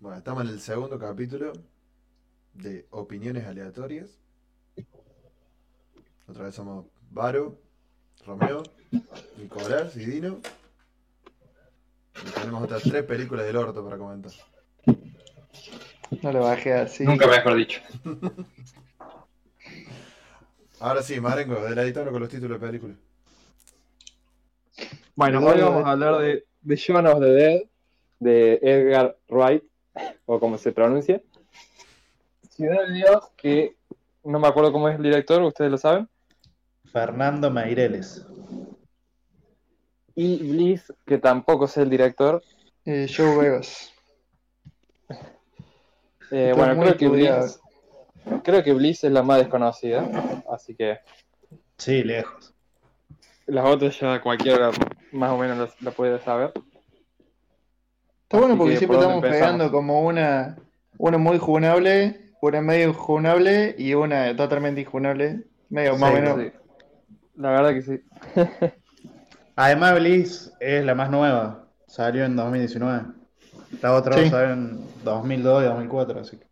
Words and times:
Bueno, 0.00 0.16
estamos 0.16 0.44
en 0.44 0.48
el 0.48 0.60
segundo 0.60 0.98
capítulo 0.98 1.52
de 2.54 2.86
opiniones 2.88 3.46
aleatorias. 3.46 4.08
Otra 6.26 6.44
vez 6.44 6.54
somos 6.54 6.86
Varo, 7.10 7.60
Romeo, 8.24 8.62
Nicolás 9.36 9.94
y 9.98 10.06
Dino. 10.06 10.40
Y 12.26 12.30
tenemos 12.30 12.62
otras 12.62 12.82
tres 12.82 13.04
películas 13.04 13.44
del 13.44 13.56
orto 13.56 13.84
para 13.84 13.98
comentar. 13.98 14.32
No 16.22 16.32
lo 16.32 16.44
bajé 16.44 16.72
así. 16.72 17.04
Nunca 17.04 17.26
mejor 17.26 17.56
dicho. 17.56 17.82
Ahora 20.80 21.02
sí, 21.02 21.20
Marengo, 21.20 21.62
del 21.62 21.78
editor 21.78 22.10
con 22.10 22.20
los 22.20 22.30
títulos 22.30 22.58
de 22.58 22.66
películas. 22.66 22.96
Bueno, 25.14 25.44
hoy 25.46 25.60
vamos 25.60 25.84
a 25.84 25.90
hablar 25.90 26.22
de, 26.22 26.46
de 26.62 26.76
Shaun 26.76 27.06
of 27.06 27.20
the 27.20 27.26
Dead, 27.26 27.60
de 28.18 28.58
Edgar 28.62 29.18
Wright, 29.28 29.69
o 30.32 30.38
como 30.38 30.56
se 30.58 30.70
pronuncia. 30.70 31.20
Ciudad 32.50 32.86
de 32.86 32.92
Dios, 32.94 33.30
que 33.36 33.76
no 34.22 34.38
me 34.38 34.46
acuerdo 34.46 34.70
cómo 34.70 34.88
es 34.88 34.94
el 34.96 35.02
director, 35.02 35.42
ustedes 35.42 35.72
lo 35.72 35.76
saben. 35.76 36.08
Fernando 36.92 37.50
Meireles. 37.50 38.24
Y 40.14 40.36
Bliss, 40.52 40.92
que 41.04 41.18
tampoco 41.18 41.66
sé 41.66 41.82
el 41.82 41.90
director. 41.90 42.42
Eh, 42.84 43.08
Joe 43.12 43.38
Vegas. 43.38 43.92
Eh, 46.30 46.52
bueno, 46.56 46.80
creo 46.80 46.96
que. 46.96 47.08
Bliss, 47.08 47.60
creo 48.44 48.62
que 48.62 48.72
Bliss 48.72 49.02
es 49.02 49.10
la 49.10 49.24
más 49.24 49.38
desconocida, 49.38 50.08
así 50.48 50.76
que 50.76 51.00
Sí, 51.76 52.04
lejos. 52.04 52.54
las 53.46 53.66
otras 53.66 53.98
ya 53.98 54.20
cualquiera 54.20 54.70
más 55.10 55.32
o 55.32 55.38
menos 55.38 55.74
la 55.82 55.90
puede 55.90 56.20
saber. 56.20 56.52
Está 58.30 58.38
bueno 58.38 58.56
porque 58.56 58.74
que, 58.74 58.78
siempre 58.78 58.96
¿por 58.98 59.06
dónde 59.06 59.16
estamos 59.16 59.24
empezamos? 59.24 59.56
pegando 59.56 59.72
como 59.72 60.02
una, 60.02 60.56
una 60.98 61.18
muy 61.18 61.38
junable, 61.38 62.30
una 62.40 62.60
medio 62.60 62.94
junable 62.94 63.74
y 63.76 63.94
una 63.94 64.36
totalmente 64.36 64.82
injunable. 64.82 65.46
Medio 65.68 65.96
más 65.96 66.12
o 66.12 66.14
Sí, 66.14 66.20
menos. 66.22 66.40
Sí. 66.40 66.52
La 67.34 67.50
verdad 67.50 67.70
que 67.74 67.82
sí. 67.82 68.00
Además, 69.56 69.98
Bliss 69.98 70.52
es 70.60 70.84
la 70.84 70.94
más 70.94 71.10
nueva. 71.10 71.64
Salió 71.88 72.24
en 72.24 72.36
2019. 72.36 73.02
La 73.82 73.94
otra 73.94 74.16
Sí. 74.16 74.30
salió 74.30 74.52
en 74.52 74.80
2002 75.02 75.62
y 75.64 75.66
2004, 75.66 76.20
así 76.20 76.36
que. 76.36 76.46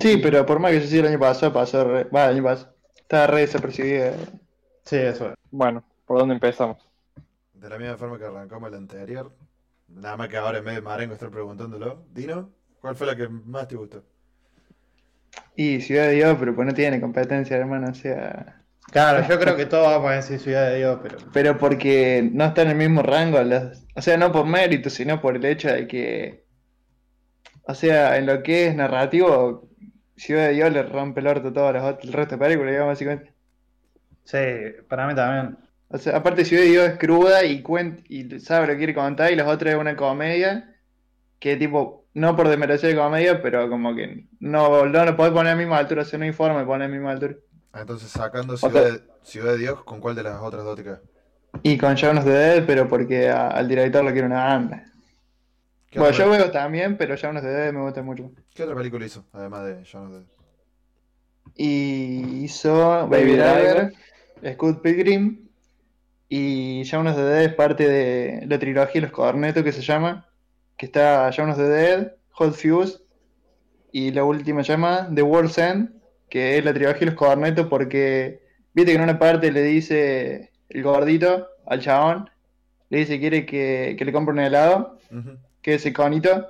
Sí, 0.00 0.16
pero 0.18 0.44
por 0.44 0.58
más 0.58 0.72
que 0.72 0.80
se 0.80 0.86
hiciera 0.86 1.06
el 1.06 1.14
año 1.14 1.20
pasado, 1.20 1.52
pasó 1.52 1.84
re, 1.84 2.04
va, 2.04 2.24
el 2.26 2.34
año 2.34 2.42
pasado. 2.42 2.74
Estaba 2.96 3.28
re 3.28 3.42
desapercibida. 3.42 4.14
Sí, 4.84 4.96
eso 4.96 5.28
es. 5.30 5.34
Bueno, 5.52 5.84
¿por 6.06 6.18
dónde 6.18 6.34
empezamos? 6.34 6.78
De 7.54 7.68
la 7.68 7.78
misma 7.78 7.96
forma 7.96 8.18
que 8.18 8.24
arrancamos 8.24 8.68
el 8.68 8.74
anterior. 8.78 9.32
Nada 9.88 10.16
más 10.16 10.28
que 10.28 10.36
ahora 10.36 10.58
en 10.58 10.64
vez 10.64 10.74
de 10.76 10.82
Marengo 10.82 11.14
estar 11.14 11.30
preguntándolo. 11.30 12.04
Dino, 12.12 12.50
¿cuál 12.80 12.96
fue 12.96 13.06
la 13.06 13.16
que 13.16 13.28
más 13.28 13.68
te 13.68 13.76
gustó? 13.76 14.04
Y 15.54 15.80
Ciudad 15.80 16.04
de 16.08 16.12
Dios, 16.12 16.36
pero 16.38 16.54
pues 16.54 16.66
no 16.66 16.74
tiene 16.74 17.00
competencia, 17.00 17.56
hermano, 17.56 17.88
o 17.90 17.94
sea. 17.94 18.62
Claro, 18.92 19.26
yo 19.28 19.38
creo 19.40 19.56
que 19.56 19.66
todos 19.66 19.86
vamos 19.88 20.10
a 20.10 20.14
decir 20.14 20.38
Ciudad 20.38 20.68
de 20.70 20.76
Dios, 20.78 21.00
pero. 21.02 21.18
Pero 21.32 21.58
porque 21.58 22.28
no 22.32 22.44
está 22.44 22.62
en 22.62 22.68
el 22.70 22.76
mismo 22.76 23.02
rango, 23.02 23.42
las- 23.42 23.84
o 23.94 24.02
sea, 24.02 24.16
no 24.16 24.32
por 24.32 24.46
mérito, 24.46 24.90
sino 24.90 25.20
por 25.20 25.36
el 25.36 25.44
hecho 25.44 25.68
de 25.68 25.86
que, 25.88 26.44
o 27.64 27.74
sea, 27.74 28.16
en 28.16 28.26
lo 28.26 28.42
que 28.42 28.66
es 28.68 28.74
narrativo, 28.76 29.68
Ciudad 30.16 30.46
de 30.48 30.52
Dios 30.54 30.72
le 30.72 30.82
rompe 30.82 31.20
el 31.20 31.26
orto 31.26 31.48
a 31.48 31.52
todas 31.52 31.74
las 31.74 31.82
ot- 31.84 32.04
el 32.04 32.12
resto 32.12 32.36
de 32.36 32.44
películas, 32.44 32.70
digamos, 32.72 32.92
básicamente. 32.92 33.34
Sí, 34.24 34.38
para 34.88 35.06
mí 35.06 35.14
también. 35.14 35.58
O 35.88 35.98
sea, 35.98 36.16
aparte 36.16 36.44
Ciudad 36.44 36.62
de 36.64 36.68
Dios 36.70 36.88
es 36.88 36.98
cruda 36.98 37.44
y 37.44 37.62
cuen- 37.62 38.02
y 38.08 38.40
sabe 38.40 38.66
lo 38.66 38.72
que 38.72 38.78
quiere 38.78 38.94
contar, 38.94 39.32
y 39.32 39.36
las 39.36 39.46
otras 39.46 39.74
es 39.74 39.80
una 39.80 39.96
comedia 39.96 40.74
que 41.38 41.56
tipo, 41.56 42.06
no 42.14 42.34
por 42.34 42.48
desmerecer 42.48 42.90
de 42.90 42.96
comedia, 43.00 43.40
pero 43.42 43.68
como 43.68 43.94
que 43.94 44.26
no, 44.40 44.86
no 44.86 45.04
lo 45.04 45.16
podés 45.16 45.32
poner 45.32 45.52
a 45.52 45.54
la 45.54 45.58
misma 45.60 45.78
altura, 45.78 46.04
si 46.04 46.16
no 46.18 46.24
informe, 46.24 46.64
poner 46.64 46.86
a 46.86 46.88
la 46.88 46.94
misma 46.94 47.12
altura. 47.12 47.36
Ah, 47.72 47.82
Entonces, 47.82 48.08
sacando 48.10 48.56
sea- 48.56 48.70
Ciudad, 48.70 48.90
de, 48.92 49.00
Ciudad 49.22 49.52
de 49.52 49.58
Dios, 49.58 49.84
¿con 49.84 50.00
cuál 50.00 50.16
de 50.16 50.22
las 50.24 50.40
otras 50.40 50.64
dos 50.64 50.76
te 50.76 50.82
quedas? 50.82 51.00
Y 51.62 51.78
con 51.78 51.94
Shaun 51.94 52.18
of 52.18 52.24
the 52.24 52.30
Dead, 52.30 52.64
pero 52.66 52.88
porque 52.88 53.28
a- 53.28 53.48
al 53.48 53.68
director 53.68 54.02
lo 54.04 54.10
quiere 54.12 54.26
una 54.26 54.44
banda. 54.44 54.84
¿Qué, 55.90 56.00
Bueno, 56.00 56.14
yo 56.16 56.28
veo 56.30 56.50
también, 56.50 56.96
pero 56.96 57.14
Shaun 57.16 57.36
of 57.36 57.42
the 57.42 57.48
Dead 57.48 57.72
me 57.72 57.80
gusta 57.82 58.02
mucho. 58.02 58.30
¿Qué 58.54 58.64
otra 58.64 58.74
película 58.74 59.06
hizo? 59.06 59.24
Además 59.32 59.64
de 59.66 59.82
Shaun 59.84 60.06
of 60.06 60.12
the 60.12 60.18
Dead. 60.18 60.26
Y 61.54 62.44
hizo 62.44 63.06
Baby 63.08 63.36
Driver, 63.36 63.92
Scott 64.54 64.82
Pilgrim 64.82 65.45
y 66.28 66.82
Shaun 66.84 67.06
of 67.06 67.16
the 67.16 67.22
Dead 67.22 67.42
es 67.44 67.54
parte 67.54 67.88
de 67.88 68.46
la 68.46 68.58
trilogía 68.58 69.00
Los 69.00 69.12
Cornetos 69.12 69.62
que 69.62 69.72
se 69.72 69.82
llama, 69.82 70.28
que 70.76 70.86
está 70.86 71.30
Shaun 71.30 71.50
of 71.50 71.56
the 71.56 71.64
Dead, 71.68 72.12
Hot 72.32 72.54
Fuse 72.54 72.98
y 73.92 74.10
la 74.12 74.24
última 74.24 74.62
llama 74.62 75.08
The 75.14 75.22
World's 75.22 75.58
End, 75.58 75.90
que 76.28 76.58
es 76.58 76.64
la 76.64 76.74
trilogía 76.74 77.06
Los 77.06 77.14
Cornetos 77.14 77.66
porque 77.68 78.40
viste 78.74 78.92
que 78.92 78.96
en 78.96 79.02
una 79.04 79.18
parte 79.18 79.50
le 79.52 79.62
dice 79.62 80.50
el 80.68 80.82
gordito 80.82 81.46
al 81.66 81.80
chabón, 81.80 82.28
le 82.90 82.98
dice 82.98 83.14
que 83.14 83.20
quiere 83.20 83.46
que, 83.46 83.94
que 83.98 84.04
le 84.04 84.12
compre 84.12 84.32
un 84.32 84.40
helado, 84.40 84.98
que 85.62 85.74
es 85.74 85.86
el 85.86 85.92
conito. 85.92 86.46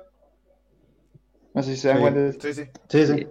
No 1.53 1.63
sé 1.63 1.71
si 1.75 1.77
se 1.77 1.87
dan 1.87 1.97
Sí. 1.97 2.01
cuenta 2.01 2.19
de 2.19 2.29
eso. 2.29 2.39
Sí, 2.41 2.53
sí. 2.53 2.63
Sí, 2.89 3.05
sí. 3.07 3.27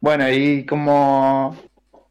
Bueno, 0.00 0.28
y 0.30 0.64
como 0.66 1.56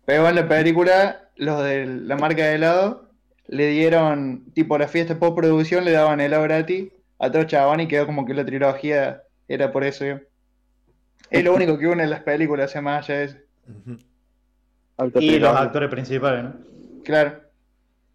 pegó 0.06 0.28
en 0.30 0.36
la 0.36 0.48
película, 0.48 1.30
los 1.36 1.64
de 1.64 1.86
la 1.86 2.16
marca 2.18 2.46
de 2.46 2.56
helado 2.56 3.07
le 3.48 3.68
dieron, 3.68 4.46
tipo 4.54 4.78
la 4.78 4.88
fiesta 4.88 5.18
postproducción, 5.18 5.86
le 5.86 5.92
daban 5.92 6.20
helado 6.20 6.44
gratis 6.44 6.92
a 7.20 7.32
todos 7.32 7.48
chavón 7.48 7.80
y 7.80 7.88
quedó 7.88 8.06
como 8.06 8.26
que 8.26 8.34
la 8.34 8.46
trilogía 8.46 9.24
era 9.48 9.72
por 9.72 9.84
eso. 9.84 10.06
Es 11.30 11.44
lo 11.44 11.54
único 11.54 11.78
que 11.78 11.88
une 11.88 12.06
las 12.08 12.22
películas, 12.22 12.72
se 12.72 12.82
más 12.82 13.10
allá 13.10 13.20
de 13.20 13.26
eso. 13.26 13.38
Y 15.20 15.40
los 15.40 15.56
actores 15.56 15.90
principales, 15.90 16.44
¿no? 16.46 16.54
Claro. 17.04 17.42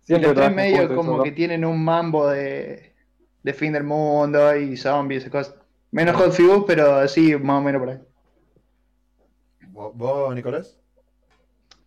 Y 0.02 0.06
Siempre 0.06 0.28
los 0.28 0.36
tres 0.36 0.54
medios 0.54 0.92
como 0.92 1.22
que 1.22 1.32
tienen 1.32 1.64
un 1.64 1.82
mambo 1.84 2.28
de, 2.28 2.92
de 3.42 3.54
fin 3.54 3.72
del 3.72 3.84
mundo 3.84 4.56
y 4.56 4.76
zombies 4.76 5.22
y 5.22 5.28
esas 5.28 5.32
cosas. 5.32 5.54
Menos 5.90 6.16
Hot 6.16 6.32
Fuzz, 6.32 6.64
pero 6.66 7.06
sí, 7.06 7.36
más 7.36 7.58
o 7.58 7.62
menos 7.62 7.80
por 7.80 7.90
ahí. 7.90 7.98
¿Vos, 9.72 10.34
Nicolás? 10.34 10.76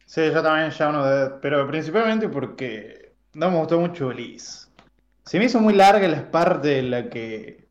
Sí, 0.06 0.22
yo 0.32 0.42
también 0.42 0.68
of 0.68 0.78
the 0.78 1.10
Dead, 1.10 1.40
pero 1.42 1.68
principalmente 1.68 2.30
porque 2.30 3.05
no 3.36 3.52
me 3.52 3.58
gustó 3.58 3.80
mucho 3.80 4.08
Bliss. 4.08 4.72
Se 5.26 5.38
me 5.38 5.46
hizo 5.46 5.60
muy 5.60 5.74
larga 5.74 6.08
las 6.08 6.24
partes 6.24 6.80
en 6.80 6.92
la 6.92 7.10
que 7.10 7.66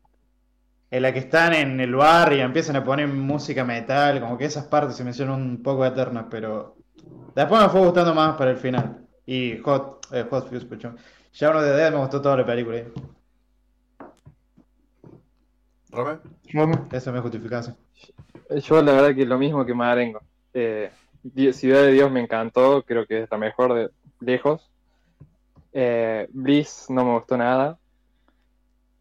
en 0.91 1.01
la 1.01 1.11
que 1.11 1.19
están 1.19 1.53
en 1.53 1.79
el 1.81 1.95
bar 1.95 2.31
y 2.31 2.39
empiezan 2.39 2.75
a 2.77 2.83
poner 2.83 3.07
música 3.07 3.65
metal, 3.65 4.21
como 4.21 4.37
que 4.37 4.45
esas 4.45 4.65
partes 4.65 4.95
se 4.95 5.03
me 5.03 5.09
hicieron 5.09 5.41
un 5.41 5.63
poco 5.63 5.85
eternas, 5.85 6.27
pero 6.29 6.77
después 7.35 7.61
me 7.61 7.69
fue 7.69 7.81
gustando 7.81 8.13
más 8.13 8.37
para 8.37 8.51
el 8.51 8.57
final. 8.57 9.05
Y 9.25 9.57
Hot, 9.57 10.07
eh, 10.13 10.25
Hot 10.29 10.47
Fuzz, 10.47 10.63
pucho. 10.63 10.95
Shaun 11.33 11.57
of 11.57 11.63
the 11.63 11.71
Dead 11.71 11.91
me 11.91 11.97
gustó 11.97 12.21
toda 12.21 12.37
la 12.37 12.45
película. 12.45 12.83
¿Rome? 15.89 16.19
Rome. 16.53 16.75
Esa 16.91 17.09
es 17.09 17.15
mi 17.15 17.21
justificación. 17.21 17.75
Yo 18.63 18.81
la 18.81 18.93
verdad 18.93 19.15
que 19.15 19.25
lo 19.25 19.37
mismo 19.37 19.65
que 19.65 19.73
Marengo. 19.73 20.21
Eh, 20.53 20.91
Ciudad 21.51 21.81
de 21.81 21.91
Dios 21.91 22.11
me 22.11 22.21
encantó, 22.21 22.83
creo 22.83 23.05
que 23.05 23.23
es 23.23 23.31
la 23.31 23.37
mejor 23.37 23.73
de 23.73 23.89
lejos. 24.19 24.69
Eh, 25.77 26.27
Bliss 26.31 26.85
no 26.87 27.03
me 27.03 27.11
gustó 27.15 27.35
nada. 27.35 27.77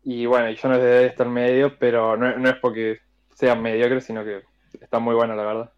Y 0.02 0.26
bueno, 0.26 0.50
y 0.50 0.56
yo 0.56 0.68
no 0.68 0.74
desde 0.76 1.06
estar 1.06 1.28
medio, 1.28 1.78
pero 1.78 2.16
no, 2.16 2.36
no 2.36 2.48
es 2.48 2.56
porque 2.56 2.98
sea 3.32 3.54
mediocre, 3.54 4.00
sino 4.00 4.24
que 4.24 4.42
está 4.80 4.98
muy 4.98 5.14
buena, 5.14 5.36
la 5.36 5.44
verdad. 5.44 5.72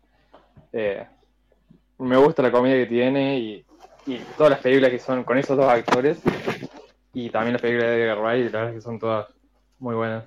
Eh, 0.72 1.06
me 1.98 2.16
gusta 2.16 2.42
la 2.42 2.50
comida 2.50 2.74
que 2.76 2.86
tiene 2.86 3.38
y, 3.38 3.66
y 4.06 4.18
todas 4.38 4.52
las 4.52 4.60
películas 4.60 4.90
que 4.90 4.98
son 4.98 5.22
con 5.22 5.36
esos 5.36 5.54
dos 5.54 5.70
actores. 5.70 6.18
Y 7.12 7.28
también 7.28 7.52
las 7.52 7.62
películas 7.62 7.90
de 7.90 8.02
Edgar 8.02 8.18
Wright, 8.18 8.50
la 8.50 8.58
verdad 8.58 8.68
es 8.70 8.74
que 8.76 8.80
son 8.80 8.98
todas 8.98 9.26
muy 9.78 9.94
buenas. 9.94 10.24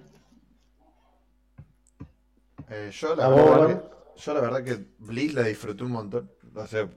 Eh, 2.70 2.92
yo, 2.92 3.16
la 3.16 3.26
¿A 3.26 3.30
verdad 3.30 3.84
yo 4.16 4.34
la 4.36 4.42
verdad 4.42 4.64
que 4.64 4.86
Bliss 5.00 5.34
la 5.34 5.42
disfruté 5.44 5.84
un 5.84 5.92
montón. 5.92 6.32
O 6.54 6.68
sea, 6.68 6.88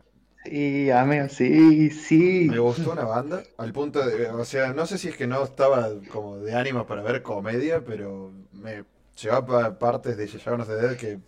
Sí, 0.45 0.91
amigo, 0.91 1.29
sí, 1.29 1.91
sí. 1.91 2.49
me 2.49 2.59
gustó 2.59 2.93
una 2.93 3.05
banda. 3.05 3.43
Al 3.59 3.73
punto 3.73 4.05
de, 4.05 4.29
o 4.31 4.45
sea, 4.45 4.73
no 4.73 4.87
sé 4.87 4.99
si 4.99 5.09
es 5.09 5.17
que 5.17 5.27
no 5.27 5.43
estaba 5.45 5.89
como 6.11 6.39
de 6.39 6.55
ánimo 6.55 6.87
para 6.87 7.03
ver 7.03 7.23
comedia, 7.23 7.85
pero 7.85 8.33
me 8.53 8.85
llevaba 9.21 9.47
pa- 9.47 9.79
partes 9.79 10.17
de 10.17 10.27
Shaun 10.27 10.65
the 10.67 10.75
Dead 10.75 10.97
que 10.97 11.21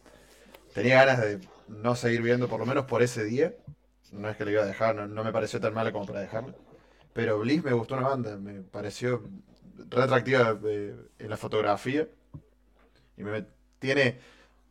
tenía 0.75 1.05
ganas 1.05 1.21
de 1.23 1.41
no 1.69 1.97
seguir 1.97 2.23
viendo, 2.23 2.49
por 2.49 2.61
lo 2.61 2.67
menos 2.67 2.87
por 2.87 3.03
ese 3.03 3.25
día. 3.25 3.55
No 4.13 4.29
es 4.31 4.37
que 4.37 4.45
le 4.47 4.53
iba 4.53 4.63
a 4.63 4.67
dejar, 4.67 4.95
no, 4.97 5.07
no 5.09 5.25
me 5.25 5.33
pareció 5.33 5.61
tan 5.61 5.75
mala 5.75 5.93
como 5.93 6.07
para 6.07 6.21
dejarla. 6.21 6.55
Pero 7.15 7.39
Bliss 7.41 7.65
me 7.65 7.73
gustó 7.75 7.97
una 7.97 8.09
banda, 8.09 8.39
me 8.39 8.63
pareció 8.63 9.23
re 9.91 10.03
atractiva 10.03 10.59
eh, 10.67 10.97
en 11.19 11.31
la 11.31 11.37
fotografía. 11.39 12.09
Y 13.17 13.23
me 13.25 13.47
tiene 13.79 14.19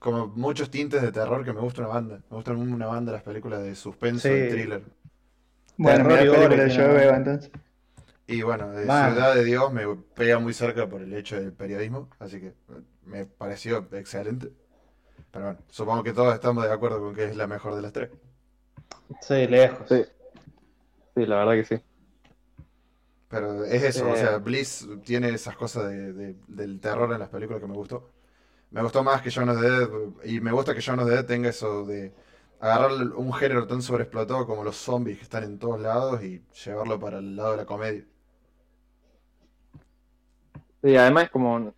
como 0.04 0.28
muchos 0.28 0.70
tintes 0.70 1.02
de 1.02 1.14
terror 1.14 1.46
que 1.46 1.54
me 1.54 1.62
gusta 1.62 1.82
una 1.82 1.90
banda. 1.90 2.18
Me 2.30 2.36
gustan 2.36 2.58
una 2.58 2.88
banda 2.88 3.14
las 3.14 3.24
películas 3.24 3.64
de 3.64 3.74
suspenso 3.74 4.28
y 4.28 4.50
thriller. 4.50 4.84
Bueno, 5.78 6.04
mira 6.04 6.16
y 6.16 6.28
película 6.28 6.44
gore, 6.50 6.58
de 6.66 6.70
generalmente. 6.70 7.08
Joe 7.08 7.16
entonces. 7.18 7.52
Y 8.28 8.42
bueno, 8.42 8.70
de. 8.72 8.84
Ciudad 8.84 9.34
de 9.36 9.44
Dios 9.46 9.72
me 9.72 9.84
pega 10.14 10.40
muy 10.40 10.54
cerca 10.54 10.88
por 10.90 11.02
el 11.02 11.14
hecho 11.14 11.38
del 11.40 11.54
periodismo, 11.54 12.10
así 12.20 12.42
que 12.42 12.54
me 13.06 13.26
pareció 13.26 13.88
excelente. 13.94 14.52
Pero 15.32 15.46
bueno, 15.46 15.60
supongo 15.70 16.04
que 16.04 16.14
todos 16.14 16.34
estamos 16.34 16.66
de 16.66 16.72
acuerdo 16.74 17.00
con 17.00 17.16
que 17.16 17.24
es 17.26 17.36
la 17.38 17.48
mejor 17.48 17.74
de 17.76 17.82
las 17.82 17.94
tres. 17.94 18.10
Sí, 19.22 19.48
lejos. 19.48 19.88
Sí. 19.88 20.04
Sí, 21.16 21.26
la 21.26 21.38
verdad 21.38 21.54
que 21.54 21.64
sí. 21.78 21.84
Pero 23.30 23.64
es 23.66 23.82
eso, 23.84 24.10
o 24.10 24.14
Eh. 24.16 24.18
sea, 24.18 24.38
Bliss 24.38 24.88
tiene 25.04 25.30
esas 25.30 25.56
cosas 25.56 25.90
de- 25.90 26.14
de- 26.14 26.36
del 26.48 26.80
terror 26.80 27.12
en 27.14 27.20
las 27.20 27.30
películas 27.30 27.62
que 27.62 27.68
me 27.68 27.74
gustó. 27.74 28.10
Me 28.74 28.82
gustó 28.82 29.04
más 29.04 29.22
que 29.22 29.30
Shaun 29.30 29.50
of 29.50 29.62
the 29.62 29.70
Dead, 29.70 29.90
y 30.26 30.42
me 30.42 30.52
gusta 30.52 30.74
que 30.74 30.82
Shaun 30.82 31.00
of 31.00 31.06
the 31.06 31.12
Dead 31.12 31.26
tenga 31.26 31.50
eso 31.50 31.86
de 31.86 32.12
agarrar 32.60 32.92
un 33.16 33.32
género 33.32 33.68
tan 33.68 33.84
sobreexplotado 33.84 34.48
como 34.48 34.64
los 34.64 34.76
zombies 34.76 35.18
que 35.18 35.24
están 35.24 35.44
en 35.44 35.60
todos 35.60 35.80
lados 35.80 36.24
y 36.24 36.44
llevarlo 36.66 37.00
para 37.00 37.20
el 37.20 37.36
lado 37.36 37.52
de 37.52 37.58
la 37.58 37.66
comedia. 37.66 38.04
Sí, 40.82 40.96
además 40.96 41.26
es 41.26 41.30
como... 41.30 41.72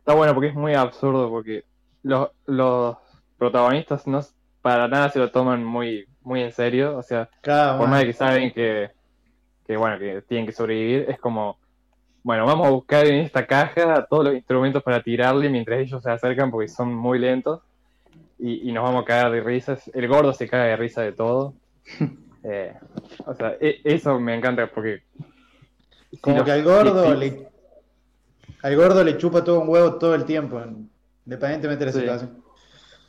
Está 0.00 0.12
bueno 0.12 0.34
porque 0.34 0.48
es 0.48 0.54
muy 0.54 0.74
absurdo, 0.74 1.30
porque 1.30 1.64
los, 2.02 2.28
los 2.44 2.98
protagonistas 3.38 4.06
no 4.06 4.20
para 4.60 4.86
nada 4.86 5.08
se 5.08 5.18
lo 5.18 5.30
toman 5.30 5.64
muy, 5.64 6.06
muy 6.20 6.42
en 6.42 6.52
serio. 6.52 6.98
O 6.98 7.02
sea, 7.02 7.30
Cada 7.40 7.78
por 7.78 7.88
más 7.88 8.00
de 8.00 8.06
que 8.06 8.12
saben 8.12 8.52
que, 8.52 8.90
que, 9.66 9.78
bueno, 9.78 9.98
que 9.98 10.20
tienen 10.28 10.44
que 10.44 10.52
sobrevivir, 10.52 11.06
es 11.08 11.18
como, 11.18 11.58
bueno, 12.28 12.44
vamos 12.44 12.66
a 12.66 12.70
buscar 12.70 13.06
en 13.06 13.20
esta 13.24 13.46
caja 13.46 14.04
todos 14.04 14.26
los 14.26 14.34
instrumentos 14.34 14.82
para 14.82 15.02
tirarle 15.02 15.48
mientras 15.48 15.80
ellos 15.80 16.02
se 16.02 16.10
acercan 16.10 16.50
porque 16.50 16.68
son 16.68 16.94
muy 16.94 17.18
lentos 17.18 17.62
y, 18.38 18.68
y 18.68 18.72
nos 18.72 18.84
vamos 18.84 19.02
a 19.02 19.06
cagar 19.06 19.32
de 19.32 19.40
risas. 19.40 19.90
El 19.94 20.06
gordo 20.08 20.34
se 20.34 20.46
caga 20.46 20.64
de 20.64 20.76
risa 20.76 21.00
de 21.00 21.12
todo. 21.12 21.54
Eh, 22.44 22.72
o 23.26 23.34
sea, 23.34 23.56
e- 23.60 23.80
eso 23.82 24.18
me 24.20 24.34
encanta 24.34 24.70
porque... 24.72 25.02
si 26.10 26.18
Como 26.18 26.36
los- 26.36 26.44
que 26.44 26.52
al 26.52 26.62
gordo 26.62 27.12
si- 27.12 27.18
le. 27.18 27.48
Al 28.62 28.76
gordo 28.76 29.02
le 29.02 29.18
chupa 29.18 29.42
todo 29.42 29.60
un 29.60 29.68
huevo 29.68 29.94
todo 29.96 30.14
el 30.14 30.24
tiempo, 30.24 30.62
independientemente 31.26 31.84
de 31.84 31.86
la 31.86 31.92
Sí. 31.92 31.98
situación. 32.00 32.44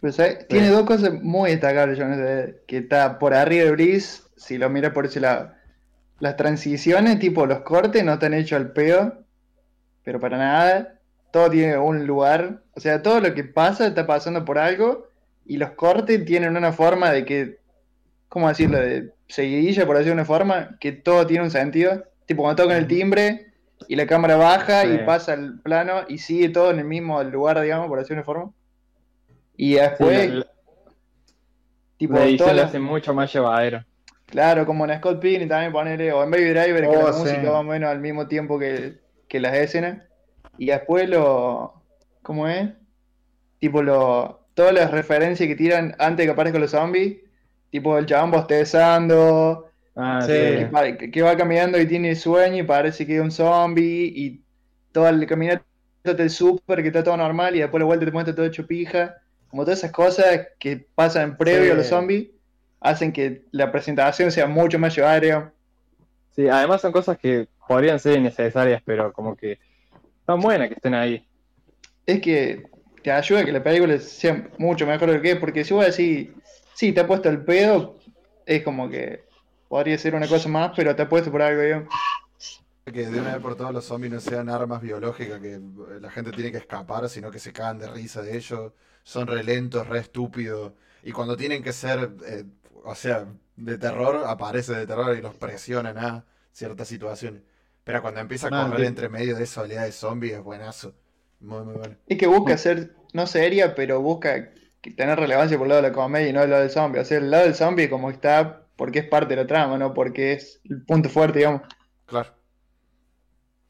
Pero, 0.01 0.13
¿sabes? 0.13 0.47
Tiene 0.47 0.69
dos 0.69 0.83
cosas 0.83 1.13
muy 1.21 1.51
destacables, 1.51 1.99
Dead, 1.99 2.55
que 2.67 2.77
está 2.79 3.19
por 3.19 3.33
arriba 3.35 3.65
de 3.65 3.71
Bliss, 3.71 4.27
si 4.35 4.57
lo 4.57 4.67
miras 4.69 4.93
por 4.93 5.05
ese 5.05 5.19
lado. 5.19 5.51
Las 6.19 6.35
transiciones, 6.35 7.19
tipo 7.19 7.45
los 7.45 7.61
cortes, 7.61 8.03
no 8.03 8.13
están 8.13 8.33
hechos 8.33 8.57
al 8.57 8.71
pedo, 8.71 9.23
pero 10.03 10.19
para 10.19 10.37
nada. 10.37 10.95
Todo 11.31 11.49
tiene 11.51 11.77
un 11.77 12.07
lugar, 12.07 12.63
o 12.73 12.79
sea, 12.79 13.03
todo 13.03 13.21
lo 13.21 13.33
que 13.35 13.43
pasa 13.43 13.85
está 13.85 14.07
pasando 14.07 14.43
por 14.45 14.57
algo, 14.57 15.07
y 15.45 15.57
los 15.57 15.71
cortes 15.71 16.25
tienen 16.25 16.57
una 16.57 16.73
forma 16.73 17.11
de 17.11 17.23
que, 17.23 17.59
¿cómo 18.27 18.49
decirlo? 18.49 18.79
De 18.79 19.13
seguidilla, 19.27 19.85
por 19.85 19.95
decirlo 19.95 20.15
de 20.15 20.21
una 20.21 20.25
forma, 20.25 20.77
que 20.79 20.91
todo 20.91 21.27
tiene 21.27 21.43
un 21.43 21.51
sentido. 21.51 22.03
Tipo, 22.25 22.41
cuando 22.43 22.63
tocan 22.63 22.77
el 22.77 22.87
timbre 22.87 23.53
y 23.87 23.95
la 23.95 24.05
cámara 24.07 24.35
baja 24.37 24.85
y 24.85 24.97
Sí. 24.97 25.03
pasa 25.05 25.33
el 25.35 25.59
plano 25.61 26.01
y 26.07 26.17
sigue 26.17 26.49
todo 26.49 26.71
en 26.71 26.79
el 26.79 26.85
mismo 26.85 27.23
lugar, 27.23 27.61
digamos, 27.61 27.87
por 27.87 27.99
decirlo 27.99 28.15
de 28.15 28.19
una 28.21 28.25
forma. 28.25 28.51
Y 29.55 29.73
sí, 29.73 29.79
después, 29.79 30.29
la, 30.31 30.47
tipo, 31.97 32.13
la 32.15 32.25
edición 32.25 32.55
lo 32.55 32.63
hace 32.63 32.79
mucho 32.79 33.13
más 33.13 33.31
llevadero. 33.31 33.85
Claro, 34.29 34.65
como 34.65 34.85
en 34.85 34.95
Scott 34.97 35.19
Pilgrim 35.19 35.49
también 35.49 35.71
ponerle, 35.71 36.11
o 36.13 36.23
en 36.23 36.29
Baby 36.31 36.49
Driver, 36.49 36.81
que 36.81 36.87
Oh, 36.87 37.07
la 37.07 37.13
sí. 37.13 37.19
música 37.21 37.41
más 37.41 37.51
o 37.61 37.63
menos 37.63 37.89
al 37.89 37.99
mismo 37.99 38.27
tiempo 38.27 38.59
que, 38.59 38.99
que 39.27 39.39
las 39.39 39.55
escenas. 39.55 40.03
Y 40.57 40.67
después 40.67 41.09
lo. 41.09 41.81
¿Cómo 42.21 42.47
es? 42.47 42.69
Tipo 43.59 43.81
lo. 43.81 44.41
Todas 44.53 44.73
las 44.73 44.91
referencias 44.91 45.47
que 45.47 45.55
tiran 45.55 45.95
antes 45.99 46.17
de 46.17 46.25
que 46.25 46.31
aparezcan 46.31 46.61
los 46.61 46.71
zombies. 46.71 47.17
Tipo 47.71 47.97
el 47.97 48.05
chabón 48.05 48.31
bostezando. 48.31 49.69
Ah, 49.95 50.21
Sí. 50.21 50.31
Que, 50.97 51.11
que 51.11 51.21
va 51.21 51.35
caminando 51.35 51.79
y 51.79 51.87
tiene 51.87 52.15
sueño 52.15 52.57
y 52.57 52.63
parece 52.63 53.05
que 53.07 53.15
es 53.15 53.21
un 53.21 53.31
zombie. 53.31 54.11
Y 54.15 54.41
todo 54.91 55.07
el 55.09 55.25
caminata 55.25 55.63
del 56.03 56.29
súper 56.29 56.81
que 56.81 56.87
está 56.89 57.03
todo 57.03 57.17
normal. 57.17 57.55
Y 57.55 57.59
después 57.59 57.79
la 57.79 57.85
vuelta 57.85 58.05
te 58.05 58.11
muestra 58.11 58.35
todo 58.35 58.45
hecho 58.45 58.67
pija. 58.67 59.15
Como 59.49 59.63
todas 59.63 59.79
esas 59.79 59.91
cosas 59.91 60.47
que 60.59 60.85
pasan 60.93 61.35
previo 61.37 61.65
Sí. 61.65 61.71
a 61.71 61.75
los 61.75 61.87
zombies. 61.87 62.27
Hacen 62.81 63.11
que 63.11 63.43
la 63.51 63.71
presentación 63.71 64.31
sea 64.31 64.47
mucho 64.47 64.79
más 64.79 64.95
llevadera. 64.95 65.53
Sí, 66.35 66.47
además 66.47 66.81
son 66.81 66.91
cosas 66.91 67.17
que 67.17 67.47
podrían 67.67 67.99
ser 67.99 68.17
innecesarias, 68.17 68.81
pero 68.85 69.11
como 69.11 69.35
que 69.35 69.59
están 70.19 70.39
buenas 70.39 70.69
que 70.69 70.75
estén 70.75 70.93
ahí. 70.93 71.25
es 72.05 72.21
que 72.21 72.63
te 73.03 73.11
ayuda 73.11 73.41
a 73.41 73.45
que 73.45 73.51
la 73.51 73.63
película 73.63 73.99
sea 73.99 74.49
mucho 74.57 74.85
mejor 74.85 75.09
de 75.09 75.15
lo 75.17 75.21
que 75.21 75.31
es, 75.31 75.37
porque 75.37 75.63
si 75.63 75.73
vos 75.73 75.85
decís, 75.85 76.29
sí, 76.73 76.91
te 76.91 77.01
ha 77.01 77.07
puesto 77.07 77.29
el 77.29 77.43
pedo, 77.43 77.95
es 78.45 78.63
como 78.63 78.89
que 78.89 79.23
podría 79.67 79.97
ser 79.97 80.15
una 80.15 80.27
cosa 80.27 80.49
más, 80.49 80.71
pero 80.75 80.95
te 80.95 81.03
ha 81.03 81.09
puesto 81.09 81.31
por 81.31 81.41
algo, 81.41 81.61
digamos. 81.61 81.89
Que 82.85 83.05
de 83.05 83.19
una 83.19 83.33
vez 83.33 83.41
por 83.41 83.55
todas 83.55 83.71
los 83.71 83.85
zombies 83.85 84.11
no 84.13 84.19
sean 84.19 84.49
armas 84.49 84.81
biológicas 84.81 85.39
que 85.39 85.59
la 86.01 86.09
gente 86.09 86.31
tiene 86.31 86.51
que 86.51 86.57
escapar, 86.57 87.07
sino 87.07 87.29
que 87.29 87.37
se 87.37 87.53
cagan 87.53 87.77
de 87.77 87.87
risa 87.87 88.23
de 88.23 88.35
ellos. 88.35 88.73
Son 89.03 89.27
re 89.27 89.43
lentos, 89.43 89.87
re 89.87 89.99
estúpidos. 89.99 90.73
Y 91.03 91.11
cuando 91.11 91.37
tienen 91.37 91.61
que 91.61 91.71
ser, 91.71 92.11
eh, 92.25 92.45
o 92.83 92.95
sea, 92.95 93.27
de 93.55 93.77
terror, 93.77 94.23
aparece 94.25 94.73
de 94.73 94.87
terror 94.87 95.17
y 95.17 95.21
los 95.21 95.35
presionan 95.35 95.97
a 95.97 96.25
ciertas 96.51 96.87
situaciones. 96.87 97.41
Pero 97.83 98.01
cuando 98.01 98.19
empieza 98.19 98.47
a 98.47 98.69
correr 98.69 98.85
entre 98.85 99.09
medio 99.09 99.35
de 99.35 99.43
esa 99.43 99.61
oleada 99.61 99.85
de 99.85 99.91
zombies 99.91 100.33
es 100.33 100.43
buenazo. 100.43 100.93
Muy, 101.39 101.63
muy 101.63 101.75
bueno. 101.75 101.95
Es 102.07 102.17
que 102.17 102.27
busca 102.27 102.57
ser, 102.57 102.95
no 103.13 103.25
seria, 103.25 103.73
pero 103.75 104.01
busca 104.01 104.51
que 104.81 104.91
tener 104.91 105.19
relevancia 105.19 105.57
por 105.57 105.65
el 105.65 105.69
lado 105.69 105.81
de 105.81 105.89
la 105.89 105.93
comedia 105.93 106.29
y 106.29 106.33
no 106.33 106.43
el 106.43 106.49
lado 106.49 106.61
del 106.61 106.71
zombie. 106.71 106.99
O 106.99 107.05
sea, 107.05 107.17
el 107.17 107.31
lado 107.31 107.45
del 107.45 107.55
zombie 107.55 107.89
como 107.89 108.11
está 108.11 108.63
porque 108.75 108.99
es 108.99 109.05
parte 109.05 109.35
de 109.35 109.41
la 109.41 109.47
trama, 109.47 109.77
no 109.77 109.93
porque 109.93 110.33
es 110.33 110.61
el 110.63 110.83
punto 110.83 111.09
fuerte, 111.09 111.39
digamos. 111.39 111.63
Claro. 112.05 112.29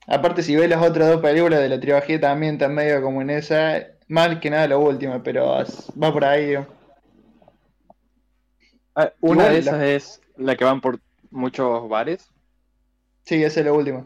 Aparte, 0.06 0.44
si 0.44 0.56
ves 0.56 0.70
las 0.70 0.84
otras 0.84 1.10
dos 1.10 1.22
películas 1.22 1.60
de 1.60 1.70
la 1.70 1.80
trilogía, 1.80 2.20
también 2.20 2.54
están 2.54 2.76
medio 2.76 3.02
como 3.02 3.22
en 3.22 3.32
esa, 3.32 3.88
mal 4.08 4.40
que 4.40 4.50
nada 4.50 4.68
la 4.68 4.78
última, 4.78 5.24
pero 5.24 5.48
va 5.48 6.14
por 6.14 6.26
ahí, 6.26 6.48
digamos. 6.48 6.79
Ah, 9.00 9.14
una 9.22 9.44
Igual 9.44 9.54
de 9.56 9.62
la- 9.64 9.72
esas 9.72 9.82
es 9.84 10.22
la 10.38 10.56
que 10.56 10.66
van 10.66 10.82
por 10.82 11.00
muchos 11.32 11.88
bares. 11.90 12.30
Sí, 13.24 13.44
esa 13.44 13.60
es 13.62 13.66
la 13.66 13.74
última. 13.74 14.06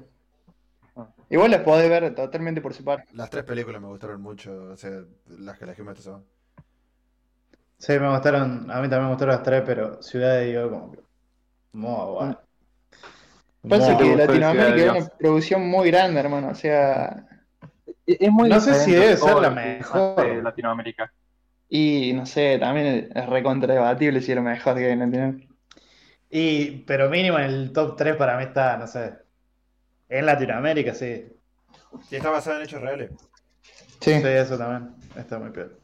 Ah. 0.96 1.08
Igual 1.30 1.52
las 1.52 1.62
podés 1.62 1.90
ver 1.90 2.14
totalmente 2.16 2.62
por 2.62 2.74
separado. 2.74 3.08
Las 3.14 3.30
tres 3.30 3.44
películas 3.44 3.82
me 3.82 3.88
gustaron 3.88 4.22
mucho, 4.22 4.72
o 4.72 4.78
sea, 4.78 4.92
las 5.40 5.58
que 5.58 5.66
elegimos 5.66 5.92
esta 5.94 6.04
semana. 6.04 6.24
Sí, 7.78 8.00
me 8.00 8.10
gustaron, 8.10 8.72
a 8.72 8.76
mí 8.82 8.90
también 8.90 9.04
me 9.04 9.10
gustaron 9.10 9.36
las 9.36 9.44
tres, 9.44 9.64
pero 9.66 10.02
Ciudad 10.02 10.36
de 10.38 10.46
Dios 10.46 10.70
como 10.70 10.92
que... 10.92 11.00
Muy 11.74 12.14
bueno. 12.14 12.40
Pasa 13.68 13.94
Muy 13.94 13.98
que 13.98 14.16
Latinoamérica 14.16 14.94
de 14.94 15.00
es 15.00 15.06
una 15.06 15.18
producción 15.18 15.70
muy 15.70 15.90
grande, 15.90 16.20
hermano. 16.20 16.50
O 16.50 16.56
sea, 16.56 17.26
Es 18.06 18.32
muy 18.32 18.50
No 18.50 18.60
sé 18.60 18.74
si 18.76 18.92
debe 18.92 19.18
ser 19.18 19.36
la 19.38 19.50
que 19.50 19.56
mejor. 19.56 20.20
hace 20.20 20.42
Latinoamérica. 20.42 21.14
Y 21.80 22.14
no 22.14 22.26
sé, 22.26 22.58
también 22.60 22.88
es, 22.88 23.16
es 23.16 23.26
recontra 23.30 23.74
debatible 23.74 24.22
si 24.22 24.32
es 24.32 24.36
lo 24.36 24.44
mejor 24.44 24.76
que 24.78 24.90
en 24.92 25.00
Latinoamérica. 25.00 25.54
Y, 26.30 26.84
pero 26.86 27.10
mínimo 27.10 27.38
en 27.40 27.46
el 27.46 27.72
top 27.74 27.96
3 27.98 28.16
para 28.18 28.38
mí 28.38 28.44
está, 28.46 28.78
no 28.78 28.88
sé. 28.88 29.14
En 30.10 30.26
Latinoamérica, 30.26 30.94
sí. 30.96 31.28
¿Y 32.12 32.16
está 32.16 32.30
basada 32.30 32.58
en 32.58 32.64
hechos 32.64 32.82
reales? 32.82 33.12
Sí. 34.02 34.12
Sí, 34.22 34.28
eso 34.28 34.58
también. 34.58 34.96
Está 35.16 35.40
muy 35.40 35.52
peor. 35.52 35.82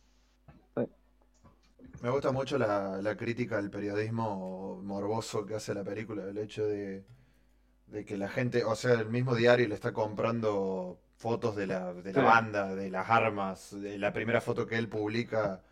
Me 2.01 2.09
gusta 2.09 2.31
mucho 2.31 2.57
la, 2.57 3.01
la 3.01 3.17
crítica 3.17 3.57
al 3.57 3.69
periodismo 3.69 4.81
morboso 4.83 5.45
que 5.45 5.55
hace 5.55 5.73
la 5.73 5.83
película, 5.83 6.23
el 6.23 6.37
hecho 6.37 6.65
de, 6.65 7.05
de 7.87 8.05
que 8.05 8.17
la 8.17 8.29
gente, 8.29 8.63
o 8.65 8.75
sea, 8.75 8.93
el 8.95 9.09
mismo 9.09 9.35
diario 9.35 9.67
le 9.67 9.75
está 9.75 9.93
comprando 9.93 11.01
fotos 11.17 11.55
de 11.57 11.67
la, 11.67 11.93
de 11.93 12.13
la 12.13 12.21
Sí. 12.21 12.21
banda, 12.23 12.75
de 12.75 12.89
las 12.91 13.09
armas, 13.09 13.75
de 13.81 13.97
la 13.99 14.13
primera 14.13 14.41
foto 14.41 14.67
que 14.67 14.77
él 14.77 14.89
publica 14.89 15.63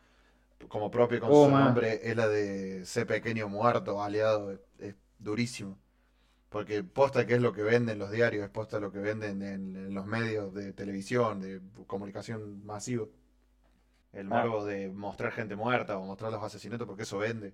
como 0.69 0.91
propio 0.91 1.19
con 1.19 1.29
Oh, 1.31 1.45
su 1.45 1.51
man. 1.51 1.65
nombre 1.65 1.99
es 2.03 2.15
la 2.15 2.27
de 2.27 2.81
ese 2.81 3.05
pequeño 3.05 3.47
muerto, 3.49 4.01
aliado, 4.03 4.51
es, 4.51 4.59
es 4.79 4.95
durísimo. 5.19 5.77
Porque 6.49 6.83
posta 6.83 7.25
que 7.27 7.35
es 7.35 7.41
lo 7.41 7.53
que 7.53 7.63
venden 7.63 7.99
los 7.99 8.11
diarios, 8.11 8.43
es 8.45 8.49
posta 8.51 8.79
lo 8.79 8.91
que 8.91 8.99
venden 8.99 9.41
en, 9.43 9.75
en 9.75 9.93
los 9.93 10.05
medios 10.05 10.53
de 10.53 10.73
televisión, 10.73 11.41
de 11.41 11.61
comunicación 11.87 12.65
masivo. 12.65 13.09
El 14.13 14.27
Ah. 14.31 14.43
morbo 14.43 14.65
de 14.65 14.89
mostrar 14.89 15.31
gente 15.31 15.55
muerta 15.55 15.97
o 15.97 16.03
mostrar 16.05 16.31
los 16.31 16.43
asesinatos 16.43 16.87
porque 16.87 17.03
eso 17.03 17.19
vende. 17.19 17.53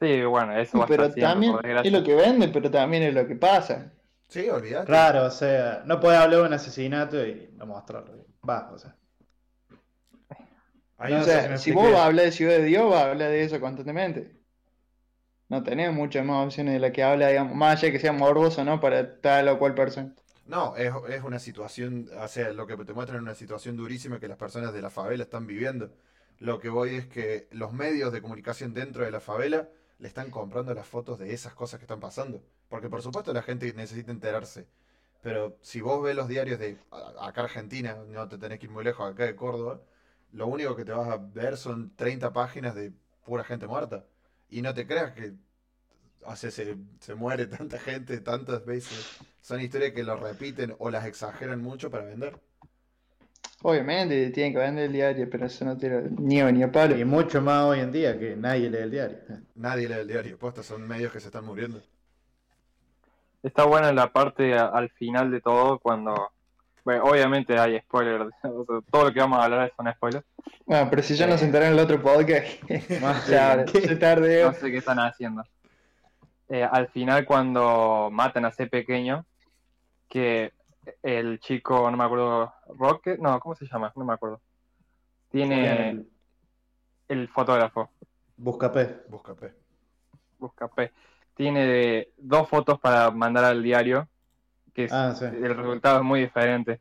Sí, 0.00 0.22
bueno, 0.24 0.56
eso 0.56 0.78
va 0.78 0.84
a 0.84 0.86
Pero 0.86 1.04
estar 1.04 1.12
siempre, 1.14 1.20
también 1.20 1.52
desgracia. 1.62 1.88
es 1.88 1.92
lo 1.92 2.02
que 2.04 2.14
vende, 2.14 2.48
pero 2.48 2.70
también 2.70 3.02
es 3.02 3.14
lo 3.14 3.26
que 3.26 3.36
pasa. 3.36 3.92
Sí, 4.28 4.48
olvídate. 4.50 4.86
Claro, 4.86 5.24
o 5.26 5.30
sea, 5.30 5.82
no 5.86 6.00
puedes 6.00 6.18
hablar 6.20 6.40
de 6.40 6.46
un 6.46 6.52
asesinato 6.52 7.24
y 7.26 7.50
no 7.56 7.66
mostrarlo. 7.66 8.26
Va, 8.48 8.70
o 8.72 8.78
sea. 8.78 8.96
Ahí 10.98 11.12
No 11.12 11.18
no 11.18 11.22
O 11.22 11.24
sé 11.24 11.32
sea, 11.40 11.58
si 11.58 11.72
vos 11.72 11.90
vas 11.92 12.00
a 12.02 12.06
hablar 12.06 12.26
de 12.26 12.32
Ciudad 12.32 12.56
de 12.58 12.64
Dios, 12.64 12.90
vas 12.90 13.04
a 13.04 13.10
hablar 13.10 13.30
de 13.30 13.42
eso 13.44 13.60
constantemente. 13.60 14.36
No 15.48 15.64
tenés 15.64 15.92
muchas 15.92 16.24
más 16.24 16.46
opciones 16.46 16.74
de 16.74 16.78
la 16.80 16.92
que 16.92 17.02
habla, 17.02 17.26
digamos, 17.28 17.56
más 17.56 17.78
allá 17.78 17.88
de 17.88 17.92
que 17.94 17.98
sea 17.98 18.12
morboso, 18.12 18.62
¿no? 18.64 18.78
Para 18.80 19.20
tal 19.20 19.48
o 19.48 19.58
cual 19.58 19.74
persona. 19.74 20.14
No, 20.44 20.76
es, 20.76 20.92
es 21.08 21.22
una 21.24 21.38
situación, 21.40 22.08
o 22.16 22.28
sea, 22.28 22.52
lo 22.52 22.66
que 22.66 22.76
te 22.84 22.92
muestran 22.92 23.16
es 23.18 23.22
una 23.22 23.34
situación 23.34 23.76
durísima 23.76 24.20
que 24.20 24.28
las 24.28 24.36
personas 24.38 24.72
de 24.72 24.80
la 24.80 24.90
favela 24.90 25.24
están 25.24 25.46
viviendo. 25.46 25.92
Lo 26.38 26.60
que 26.60 26.68
voy 26.68 26.94
es 26.96 27.06
que 27.08 27.48
los 27.50 27.72
medios 27.72 28.12
de 28.12 28.22
comunicación 28.22 28.72
dentro 28.72 29.04
de 29.04 29.10
la 29.10 29.20
favela 29.20 29.68
le 29.98 30.06
están 30.08 30.30
comprando 30.30 30.72
las 30.74 30.86
fotos 30.86 31.18
de 31.18 31.32
esas 31.34 31.54
cosas 31.54 31.80
que 31.80 31.84
están 31.84 31.98
pasando. 32.00 32.42
Porque 32.68 32.88
por 32.88 33.02
supuesto 33.02 33.32
la 33.32 33.42
gente 33.42 33.72
necesita 33.74 34.12
enterarse. 34.12 34.68
Pero 35.22 35.58
si 35.62 35.80
vos 35.80 36.02
ves 36.02 36.14
los 36.14 36.28
diarios 36.28 36.58
de 36.60 36.78
acá 37.20 37.42
Argentina, 37.42 37.96
no 38.08 38.28
te 38.28 38.38
tenés 38.38 38.58
que 38.60 38.66
ir 38.66 38.72
muy 38.72 38.84
lejos, 38.84 39.10
acá 39.10 39.24
de 39.24 39.34
Córdoba, 39.36 39.80
lo 40.36 40.46
único 40.46 40.76
que 40.76 40.84
te 40.84 40.92
vas 40.92 41.08
a 41.08 41.16
ver 41.16 41.56
son 41.56 41.96
30 41.96 42.32
páginas 42.32 42.74
de 42.74 42.92
pura 43.24 43.42
gente 43.42 43.66
muerta. 43.66 44.04
Y 44.50 44.62
no 44.62 44.74
te 44.74 44.86
creas 44.86 45.12
que 45.12 45.34
o 46.26 46.36
sea, 46.36 46.50
se, 46.50 46.76
se 47.00 47.14
muere 47.14 47.46
tanta 47.58 47.78
gente 47.78 48.18
tantas 48.20 48.64
veces. 48.64 49.18
Son 49.40 49.60
historias 49.60 49.92
que 49.92 50.04
lo 50.04 50.16
repiten 50.16 50.74
o 50.78 50.90
las 50.90 51.06
exageran 51.06 51.62
mucho 51.62 51.90
para 51.90 52.04
vender. 52.04 52.38
Obviamente 53.62 54.30
tienen 54.30 54.52
que 54.52 54.58
vender 54.58 54.84
el 54.84 54.92
diario, 54.92 55.30
pero 55.30 55.46
eso 55.46 55.64
no 55.64 55.76
tiene 55.76 56.02
ni 56.18 56.42
ni 56.42 56.62
a 56.62 56.70
palo. 56.70 56.96
Y 56.96 57.04
mucho 57.04 57.40
más 57.40 57.64
hoy 57.64 57.80
en 57.80 57.90
día 57.90 58.18
que 58.18 58.36
nadie 58.36 58.68
lee 58.68 58.78
el 58.78 58.90
diario. 58.90 59.18
Nadie 59.54 59.88
lee 59.88 59.94
el 59.94 60.06
diario, 60.06 60.38
posta, 60.38 60.62
son 60.62 60.86
medios 60.86 61.12
que 61.12 61.20
se 61.20 61.28
están 61.28 61.44
muriendo. 61.44 61.80
Está 63.42 63.64
buena 63.64 63.92
la 63.92 64.12
parte 64.12 64.54
al 64.54 64.90
final 64.90 65.30
de 65.30 65.40
todo 65.40 65.78
cuando... 65.78 66.32
Bueno, 66.86 67.02
obviamente 67.02 67.58
hay 67.58 67.80
spoilers, 67.80 68.32
o 68.44 68.64
sea, 68.64 68.78
todo 68.92 69.04
lo 69.06 69.12
que 69.12 69.18
vamos 69.18 69.40
a 69.40 69.44
hablar 69.44 69.72
son 69.76 69.92
spoilers. 69.92 70.24
Bueno, 70.64 70.86
pero 70.88 71.02
si 71.02 71.16
ya 71.16 71.26
Eh. 71.26 71.28
nos 71.28 71.42
enteraron 71.42 71.72
en 71.74 71.78
el 71.80 71.84
otro 71.84 72.00
podcast, 72.00 72.46
Más 73.02 73.26
ya, 73.26 73.64
ya 73.66 73.98
tarde. 73.98 74.44
No 74.44 74.52
sé 74.52 74.70
qué 74.70 74.76
están 74.78 75.00
haciendo. 75.00 75.42
Eh, 76.48 76.62
al 76.62 76.86
final 76.88 77.26
cuando 77.26 78.08
matan 78.12 78.44
a 78.44 78.50
ese 78.50 78.68
pequeño, 78.68 79.26
que 80.08 80.52
el 81.02 81.40
chico, 81.40 81.90
no 81.90 81.96
me 81.96 82.04
acuerdo, 82.04 82.54
Rocket, 82.78 83.18
no, 83.18 83.40
¿cómo 83.40 83.56
se 83.56 83.66
llama? 83.66 83.92
No 83.96 84.04
me 84.04 84.12
acuerdo. 84.14 84.40
Tiene 85.32 85.90
el 85.90 86.08
el 87.08 87.28
fotógrafo, 87.28 87.90
Buscapé. 88.36 89.02
Busca 89.08 89.34
P. 89.34 89.52
busca 90.38 90.68
P. 90.68 90.92
Tiene 91.34 92.08
dos 92.16 92.48
fotos 92.48 92.78
para 92.78 93.10
mandar 93.10 93.44
al 93.44 93.60
diario, 93.62 94.08
que 94.76 94.84
es- 94.84 94.92
Ah, 94.92 95.14
sí. 95.14 95.24
el 95.24 95.56
resultado 95.56 95.96
es 95.96 96.02
muy 96.04 96.20
diferente. 96.20 96.80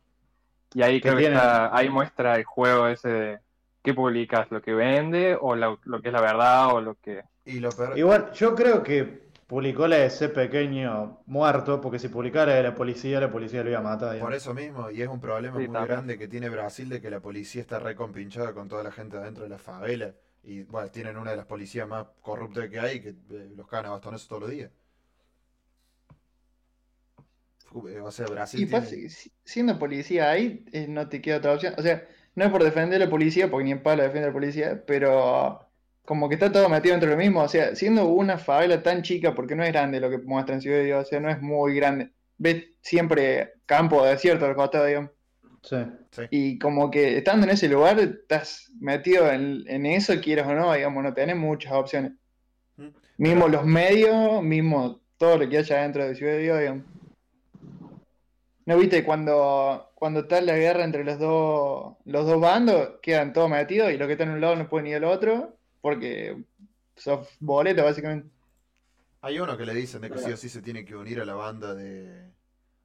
Y 0.73 0.81
ahí 0.83 0.95
Que 0.95 1.03
creo 1.03 1.15
que 1.15 1.19
tiene- 1.21 1.35
está, 1.37 1.75
ahí 1.75 1.89
muestra 1.89 2.35
el 2.35 2.43
juego 2.43 2.87
ese 2.87 3.07
de 3.09 3.39
qué 3.81 3.93
publicas, 3.93 4.51
lo 4.51 4.61
que 4.61 4.73
vende 4.73 5.37
o 5.39 5.55
la- 5.55 5.77
lo 5.85 6.01
que 6.01 6.09
es 6.09 6.13
la 6.13 6.19
verdad 6.21 6.73
o 6.73 6.81
lo 6.81 6.95
que... 6.95 7.23
Y 7.45 7.59
lo 7.59 7.69
peor, 7.69 7.97
Igual, 7.97 8.31
yo 8.33 8.53
creo 8.53 8.83
que 8.83 9.29
publicó 9.47 9.87
la 9.87 9.97
de 9.97 10.07
ese 10.07 10.27
pequeño 10.27 11.19
muerto, 11.27 11.79
porque 11.79 11.99
si 11.99 12.09
publicara 12.09 12.47
la 12.51 12.57
de 12.57 12.63
la 12.63 12.75
policía, 12.75 13.19
la 13.21 13.31
policía 13.31 13.63
lo 13.63 13.69
iba 13.69 13.79
a 13.79 13.83
matar. 13.83 14.19
por 14.19 14.33
eso 14.33 14.53
mismo, 14.53 14.89
y 14.91 15.01
es 15.01 15.07
un 15.07 15.21
problema 15.21 15.55
Sí, 15.57 15.67
muy 15.67 15.73
también. 15.73 15.87
grande 15.95 16.17
que 16.17 16.27
tiene 16.27 16.49
Brasil 16.49 16.89
de 16.89 16.99
que 16.99 17.09
la 17.09 17.21
policía 17.21 17.61
está 17.61 17.79
recompinchada 17.79 18.53
con 18.53 18.67
toda 18.67 18.83
la 18.83 18.91
gente 18.91 19.15
adentro 19.17 19.43
de 19.43 19.49
la 19.49 19.57
favela. 19.59 20.11
Y 20.43 20.63
bueno, 20.63 20.89
tienen 20.89 21.15
una 21.17 21.31
de 21.31 21.37
las 21.37 21.45
policías 21.45 21.87
más 21.87 22.05
corruptas 22.21 22.67
que 22.69 22.79
hay, 22.79 22.99
que 22.99 23.09
eh, 23.09 23.53
los 23.55 23.67
cagan 23.67 23.85
a 23.85 23.89
bastonazos 23.91 24.27
todos 24.27 24.41
los 24.43 24.51
días. 24.51 24.69
Eh, 27.89 27.99
O 28.01 28.11
sea, 28.11 28.25
Brasil 28.27 28.61
Y 28.61 28.65
tiene- 28.67 29.09
siendo 29.43 29.77
policía 29.79 30.31
ahí, 30.31 30.63
eh, 30.71 30.87
no 30.87 31.07
te 31.09 31.21
queda 31.21 31.37
otra 31.37 31.53
opción. 31.53 31.73
O 31.77 31.81
sea, 31.81 32.07
no 32.35 32.45
es 32.45 32.51
por 32.51 32.63
defender 32.63 33.01
a 33.01 33.05
la 33.05 33.11
policía, 33.11 33.49
porque 33.49 33.65
ni 33.65 33.71
en 33.71 33.83
palo 33.83 34.03
defiende 34.03 34.25
a 34.25 34.29
la 34.29 34.33
policía, 34.33 34.83
pero 34.85 35.61
como 36.05 36.29
que 36.29 36.35
está 36.35 36.51
todo 36.51 36.69
metido 36.69 36.93
entre 36.95 37.09
lo 37.09 37.17
mismo. 37.17 37.41
O 37.41 37.47
sea, 37.47 37.75
siendo 37.75 38.07
una 38.07 38.37
favela 38.37 38.81
tan 38.83 39.01
chica, 39.01 39.33
porque 39.33 39.55
no 39.55 39.63
es 39.63 39.71
grande 39.71 39.99
lo 39.99 40.09
que 40.09 40.19
muestra 40.19 40.55
en 40.55 40.61
Ciudad 40.61 40.77
de 40.77 40.85
Dios, 40.85 41.05
o 41.05 41.09
sea, 41.09 41.19
no 41.19 41.29
es 41.29 41.41
muy 41.41 41.75
grande. 41.75 42.11
Ves 42.37 42.65
siempre 42.81 43.53
campo 43.65 44.05
desierto 44.05 44.45
al 44.45 44.55
costado, 44.55 44.85
digamos. 44.85 45.11
Sí. 45.63 45.77
Sí. 46.11 46.21
Y 46.29 46.59
como 46.59 46.91
que 46.91 47.17
estando 47.17 47.47
en 47.47 47.53
ese 47.53 47.67
lugar, 47.67 47.99
estás 47.99 48.71
metido 48.79 49.31
en, 49.31 49.63
en 49.67 49.85
eso, 49.87 50.13
quieras 50.21 50.47
o 50.47 50.53
no, 50.53 50.71
digamos, 50.73 51.03
no 51.03 51.13
tenés 51.13 51.35
muchas 51.37 51.73
opciones. 51.73 52.11
Mm. 52.77 52.89
Mismo 53.17 53.47
los 53.47 53.65
medios, 53.65 54.43
mismo 54.43 55.01
todo 55.17 55.37
lo 55.39 55.49
que 55.49 55.57
haya 55.57 55.81
dentro 55.81 56.05
de 56.05 56.13
Ciudad 56.13 56.33
de 56.33 56.39
Dios, 56.39 56.59
digamos. 56.59 56.83
¿No 58.65 58.77
viste 58.77 59.03
cuando, 59.03 59.91
cuando 59.93 60.21
está 60.21 60.41
la 60.41 60.55
guerra 60.57 60.83
entre 60.83 61.03
los 61.03 61.19
dos, 61.19 61.97
los 62.05 62.25
dos 62.25 62.41
bandos, 62.41 62.93
quedan 63.01 63.31
todos 63.31 63.49
metidos 63.49 63.91
y 63.91 63.97
los 63.97 64.07
que 64.07 64.13
están 64.13 64.29
en 64.29 64.35
un 64.35 64.41
lado 64.41 64.55
no 64.55 64.67
pueden 64.67 64.87
ir 64.87 64.95
al 64.95 65.03
otro, 65.03 65.55
porque 65.81 66.35
sos 66.95 67.27
boleta 67.39 67.83
básicamente. 67.83 68.29
Hay 69.21 69.39
uno 69.39 69.55
que 69.57 69.65
le 69.65 69.73
dicen 69.73 70.01
de 70.01 70.09
que 70.09 70.17
sí 70.17 70.31
o 70.31 70.37
sí 70.37 70.49
se 70.49 70.61
tiene 70.61 70.83
que 70.83 70.95
unir 70.95 71.19
a 71.21 71.25
la 71.25 71.35
banda 71.35 71.73
de... 71.75 72.31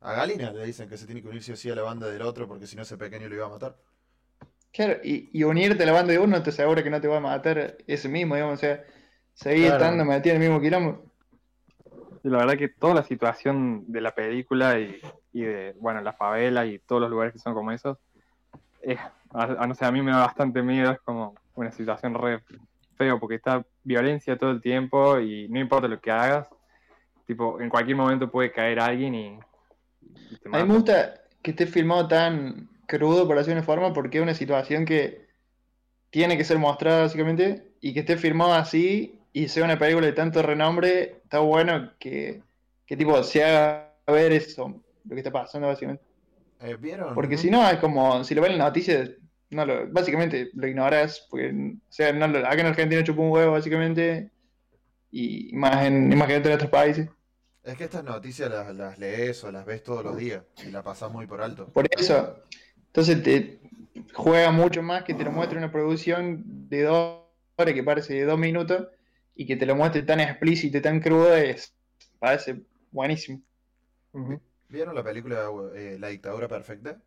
A 0.01 0.13
Galina 0.15 0.51
le 0.53 0.65
dicen 0.65 0.89
que 0.89 0.97
se 0.97 1.05
tiene 1.07 1.21
que 1.23 1.29
unir 1.29 1.43
sí 1.43 1.53
o 1.53 1.57
sí 1.57 1.71
a 1.71 1.75
la 1.75 1.83
banda 1.83 2.09
del 2.09 2.23
otro 2.23 2.47
porque 2.49 2.67
si 2.67 2.77
no 2.77 2.83
ese 2.83 2.97
pequeño 2.97 3.29
lo 3.29 3.35
iba 3.35 3.47
a 3.47 3.51
matar. 3.51 3.77
Claro, 4.73 4.99
y, 5.03 5.29
y 5.33 5.45
unirte 5.45 5.83
a 5.83 5.87
la 5.87 5.93
banda 5.93 6.13
de 6.13 6.19
uno 6.19 6.43
te 6.43 6.51
asegura 6.51 6.83
que 6.83 6.91
no 6.91 7.01
te 7.01 7.09
va 7.09 7.19
a 7.19 7.21
matar 7.21 7.77
ese 7.87 8.09
mismo, 8.09 8.35
digamos, 8.35 8.59
o 8.59 8.61
sea, 8.61 8.85
seguir 9.35 9.67
Claro. 9.67 9.85
estando 9.85 10.05
metido 10.05 10.37
en 10.37 10.43
el 10.43 10.49
mismo 10.49 10.63
quilombo. 10.63 11.05
Y 12.23 12.29
la 12.29 12.39
verdad 12.39 12.57
que 12.57 12.69
toda 12.69 12.95
la 12.95 13.03
situación 13.03 13.85
de 13.89 14.01
la 14.01 14.15
película 14.15 14.79
y, 14.79 15.01
y 15.33 15.43
de, 15.43 15.75
bueno, 15.81 16.01
la 16.03 16.13
favela 16.15 16.67
y 16.67 16.79
todos 16.81 17.03
los 17.03 17.11
lugares 17.11 17.33
que 17.35 17.39
son 17.41 17.55
como 17.55 17.73
esos, 17.73 17.99
es, 18.83 18.99
a, 19.33 19.45
a 19.45 19.67
no 19.67 19.75
sé, 19.75 19.85
a 19.85 19.93
mí 19.93 20.03
me 20.03 20.13
da 20.13 20.19
bastante 20.27 20.63
miedo, 20.63 20.93
es 20.93 21.01
como 21.01 21.35
una 21.55 21.73
situación 21.73 22.15
re 22.15 22.43
feo, 22.97 23.21
porque 23.21 23.37
está 23.37 23.65
violencia 23.85 24.39
todo 24.39 24.51
el 24.53 24.61
tiempo 24.63 25.19
y 25.21 25.49
no 25.49 25.61
importa 25.61 25.89
lo 25.89 26.01
que 26.01 26.11
hagas, 26.11 26.49
tipo, 27.27 27.61
en 27.61 27.71
cualquier 27.71 27.97
momento 27.97 28.31
puede 28.31 28.53
caer 28.53 28.81
alguien 28.81 29.15
y, 29.15 29.39
y 30.31 30.37
te 30.39 30.49
A 30.51 30.59
mí 30.59 30.65
me 30.69 30.75
mata. 30.75 30.75
gusta 30.75 31.15
que 31.43 31.53
esté 31.53 31.67
filmado 31.67 32.09
tan 32.09 32.69
crudo, 32.87 33.27
por 33.27 33.39
así 33.39 33.51
una 33.51 33.63
forma, 33.63 33.93
porque 33.93 34.19
es 34.19 34.23
una 34.23 34.35
situación 34.35 34.85
que 34.85 35.27
tiene 36.11 36.37
que 36.39 36.45
ser 36.45 36.59
mostrada, 36.59 37.03
básicamente, 37.03 37.75
y 37.81 37.95
que 37.95 38.01
esté 38.03 38.17
filmado 38.19 38.55
así 38.55 39.21
y 39.33 39.49
sea 39.49 39.65
una 39.65 39.79
película 39.79 40.07
de 40.07 40.13
tanto 40.15 40.43
renombre, 40.43 41.21
está 41.25 41.41
bueno 41.41 41.93
que, 42.01 42.43
que 42.87 42.97
tipo 42.97 43.23
se 43.25 43.45
haga 43.45 43.95
ver 44.09 44.33
eso, 44.33 44.83
lo 45.05 45.15
que 45.15 45.21
está 45.21 45.31
pasando, 45.33 45.69
básicamente. 45.69 46.05
Eh, 46.61 46.77
¿Vieron? 46.79 47.15
Porque 47.15 47.37
si 47.39 47.51
no, 47.51 47.69
es 47.69 47.79
como, 47.79 48.23
si 48.25 48.35
lo 48.35 48.43
ven 48.43 48.53
en 48.53 48.59
las 48.59 48.69
noticias, 48.69 49.11
no 49.51 49.65
lo, 49.65 49.91
básicamente 49.91 50.51
lo 50.55 50.67
ignoras, 50.67 51.27
porque, 51.31 51.51
o 51.51 51.93
sea, 51.93 52.13
no 52.13 52.29
lo- 52.29 52.39
acá 52.39 52.61
en 52.61 52.67
Argentina 52.67 53.03
chupa 53.03 53.23
un 53.23 53.31
huevo, 53.31 53.53
básicamente, 53.53 54.31
y 55.11 55.51
más 55.55 55.85
en, 55.87 56.13
imagínate 56.13 56.49
en 56.49 56.55
otros 56.55 56.71
países. 56.71 57.09
Es 57.63 57.77
que 57.77 57.85
estas 57.85 58.05
noticias 58.05 58.51
las, 58.51 58.75
las 58.75 58.99
lees 58.99 59.43
o 59.45 59.53
las 59.53 59.67
ves 59.67 59.83
todos 59.83 60.05
los 60.05 60.17
días 60.17 60.45
y 60.67 60.71
la 60.71 60.83
pasas 60.83 61.11
muy 61.13 61.27
por 61.27 61.43
alto. 61.43 61.71
Por 61.73 61.87
eso, 61.91 62.43
entonces 62.87 63.23
te 63.23 63.61
juega 64.15 64.51
mucho 64.51 64.83
más 64.83 65.05
que 65.05 65.15
te 65.15 65.25
lo 65.25 65.31
muestre 65.31 65.59
una 65.59 65.71
producción 65.73 66.43
de 66.69 66.83
dos 66.85 67.21
horas 67.57 67.75
que 67.75 67.83
parece 67.83 68.15
de 68.15 68.25
dos 68.25 68.39
minutos 68.39 68.89
y 69.35 69.47
que 69.47 69.57
te 69.57 69.67
lo 69.67 69.77
muestre 69.77 70.03
tan 70.03 70.21
explícito 70.21 70.79
y 70.79 70.81
tan 70.81 71.01
crudo 71.01 71.35
es, 71.37 71.75
parece 72.19 72.63
buenísimo. 72.91 73.43
Ujú. 74.13 74.41
¿Vieron 74.71 74.95
la 74.95 75.03
película 75.03 75.49
eh, 75.75 75.97
La 75.99 76.09
dictadura 76.09 76.49
perfecta? 76.49 77.01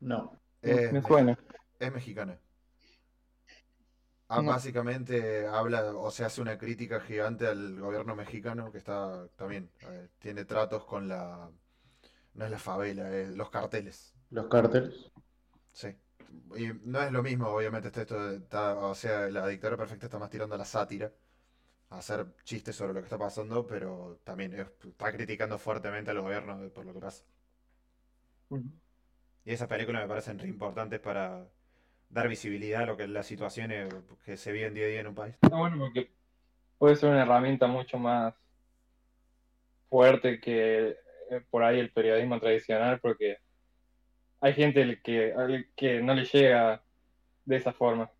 No. 0.00 0.38
Es, 0.60 0.92
me 0.92 1.02
suena. 1.02 1.38
es 1.78 1.92
mexicana. 1.92 2.38
Ah, 4.28 4.40
No. 4.40 4.50
Básicamente 4.50 5.46
habla 5.46 5.94
o 5.96 6.10
se 6.10 6.24
hace 6.24 6.40
una 6.40 6.56
crítica 6.56 7.00
gigante 7.00 7.46
al 7.46 7.78
gobierno 7.78 8.16
mexicano 8.16 8.72
que 8.72 8.78
está 8.78 9.28
también, 9.36 9.70
eh, 9.80 10.08
tiene 10.18 10.44
tratos 10.44 10.84
con 10.86 11.06
la, 11.08 11.50
no 12.34 12.44
es 12.44 12.50
la 12.50 12.58
favela, 12.58 13.10
es 13.14 13.28
los 13.36 13.50
carteles. 13.50 14.14
Los 14.30 14.48
cárteles. 14.48 15.12
Sí. 15.72 15.88
Y 16.56 16.68
no 16.84 17.02
es 17.02 17.12
lo 17.12 17.22
mismo, 17.22 17.48
obviamente, 17.48 17.88
está 17.88 18.02
esto 18.02 18.30
está- 18.32 18.76
o 18.76 18.94
sea, 18.94 19.28
la 19.28 19.46
dictadura 19.48 19.76
perfecta 19.76 20.06
está 20.06 20.18
más 20.18 20.30
tirando 20.30 20.54
a 20.54 20.58
la 20.58 20.64
sátira, 20.64 21.12
hacer 21.98 22.26
chistes 22.44 22.76
sobre 22.76 22.92
lo 22.94 23.00
que 23.00 23.04
está 23.06 23.18
pasando, 23.18 23.66
pero 23.66 24.20
también 24.24 24.54
es- 24.54 24.66
está 24.86 25.12
criticando 25.12 25.58
fuertemente 25.58 26.10
al 26.10 26.20
gobierno 26.20 26.58
de- 26.60 26.70
por 26.70 26.84
lo 26.86 26.92
que 26.94 27.00
pasa. 27.00 27.24
Y 29.44 29.52
esas 29.52 29.68
películas 29.68 30.02
me 30.02 30.08
parecen 30.08 30.38
re 30.38 30.48
importantes 30.48 31.00
para 31.00 31.46
dar 32.08 32.28
visibilidad 32.28 32.82
a 32.82 32.86
lo 32.86 32.96
que 32.96 33.04
es 33.04 33.08
la 33.08 33.22
situación 33.22 33.72
eh, 33.72 33.88
que 34.24 34.36
se 34.36 34.52
vive 34.52 34.66
en 34.66 34.74
día 34.74 34.84
a 34.84 34.88
día 34.88 35.00
en 35.00 35.06
un 35.08 35.14
país. 35.14 35.34
Está 35.42 35.56
bueno 35.56 35.78
porque 35.78 36.12
puede 36.78 36.96
ser 36.96 37.10
una 37.10 37.22
herramienta 37.22 37.66
mucho 37.66 37.98
más 37.98 38.34
fuerte 39.88 40.40
que 40.40 40.96
eh, 41.30 41.40
por 41.50 41.62
ahí 41.62 41.78
el 41.78 41.92
periodismo 41.92 42.38
tradicional, 42.38 43.00
porque 43.00 43.38
hay 44.40 44.54
gente 44.54 45.00
que, 45.02 45.66
que 45.76 46.02
no 46.02 46.14
le 46.14 46.24
llega 46.24 46.82
de 47.44 47.56
esa 47.56 47.72
forma. 47.72 48.10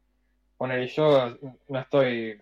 Ponele, 0.56 0.86
yo 0.88 1.36
no 1.68 1.78
estoy 1.78 2.40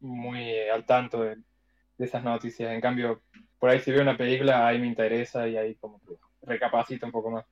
muy 0.00 0.50
al 0.72 0.86
tanto 0.86 1.22
de, 1.22 1.36
de 1.36 2.04
esas 2.04 2.22
noticias, 2.24 2.72
en 2.72 2.80
cambio, 2.80 3.22
por 3.58 3.70
ahí 3.70 3.80
si 3.80 3.90
veo 3.92 4.02
una 4.02 4.16
película, 4.16 4.66
ahí 4.66 4.78
me 4.80 4.86
interesa 4.88 5.46
y 5.48 5.56
ahí 5.56 5.74
como 5.76 6.00
que 6.00 6.16
recapacito 6.42 7.06
un 7.06 7.12
poco 7.12 7.30
más. 7.30 7.44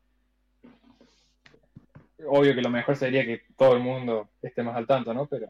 Obvio 2.27 2.55
que 2.55 2.63
lo 2.63 2.71
mejor 2.71 2.97
sería 2.97 3.25
que 3.25 3.43
todo 3.57 3.75
el 3.75 3.81
mundo 3.83 4.31
esté 4.43 4.63
más 4.63 4.77
al 4.77 4.87
tanto, 4.87 5.13
¿no? 5.15 5.27
Pero 5.27 5.49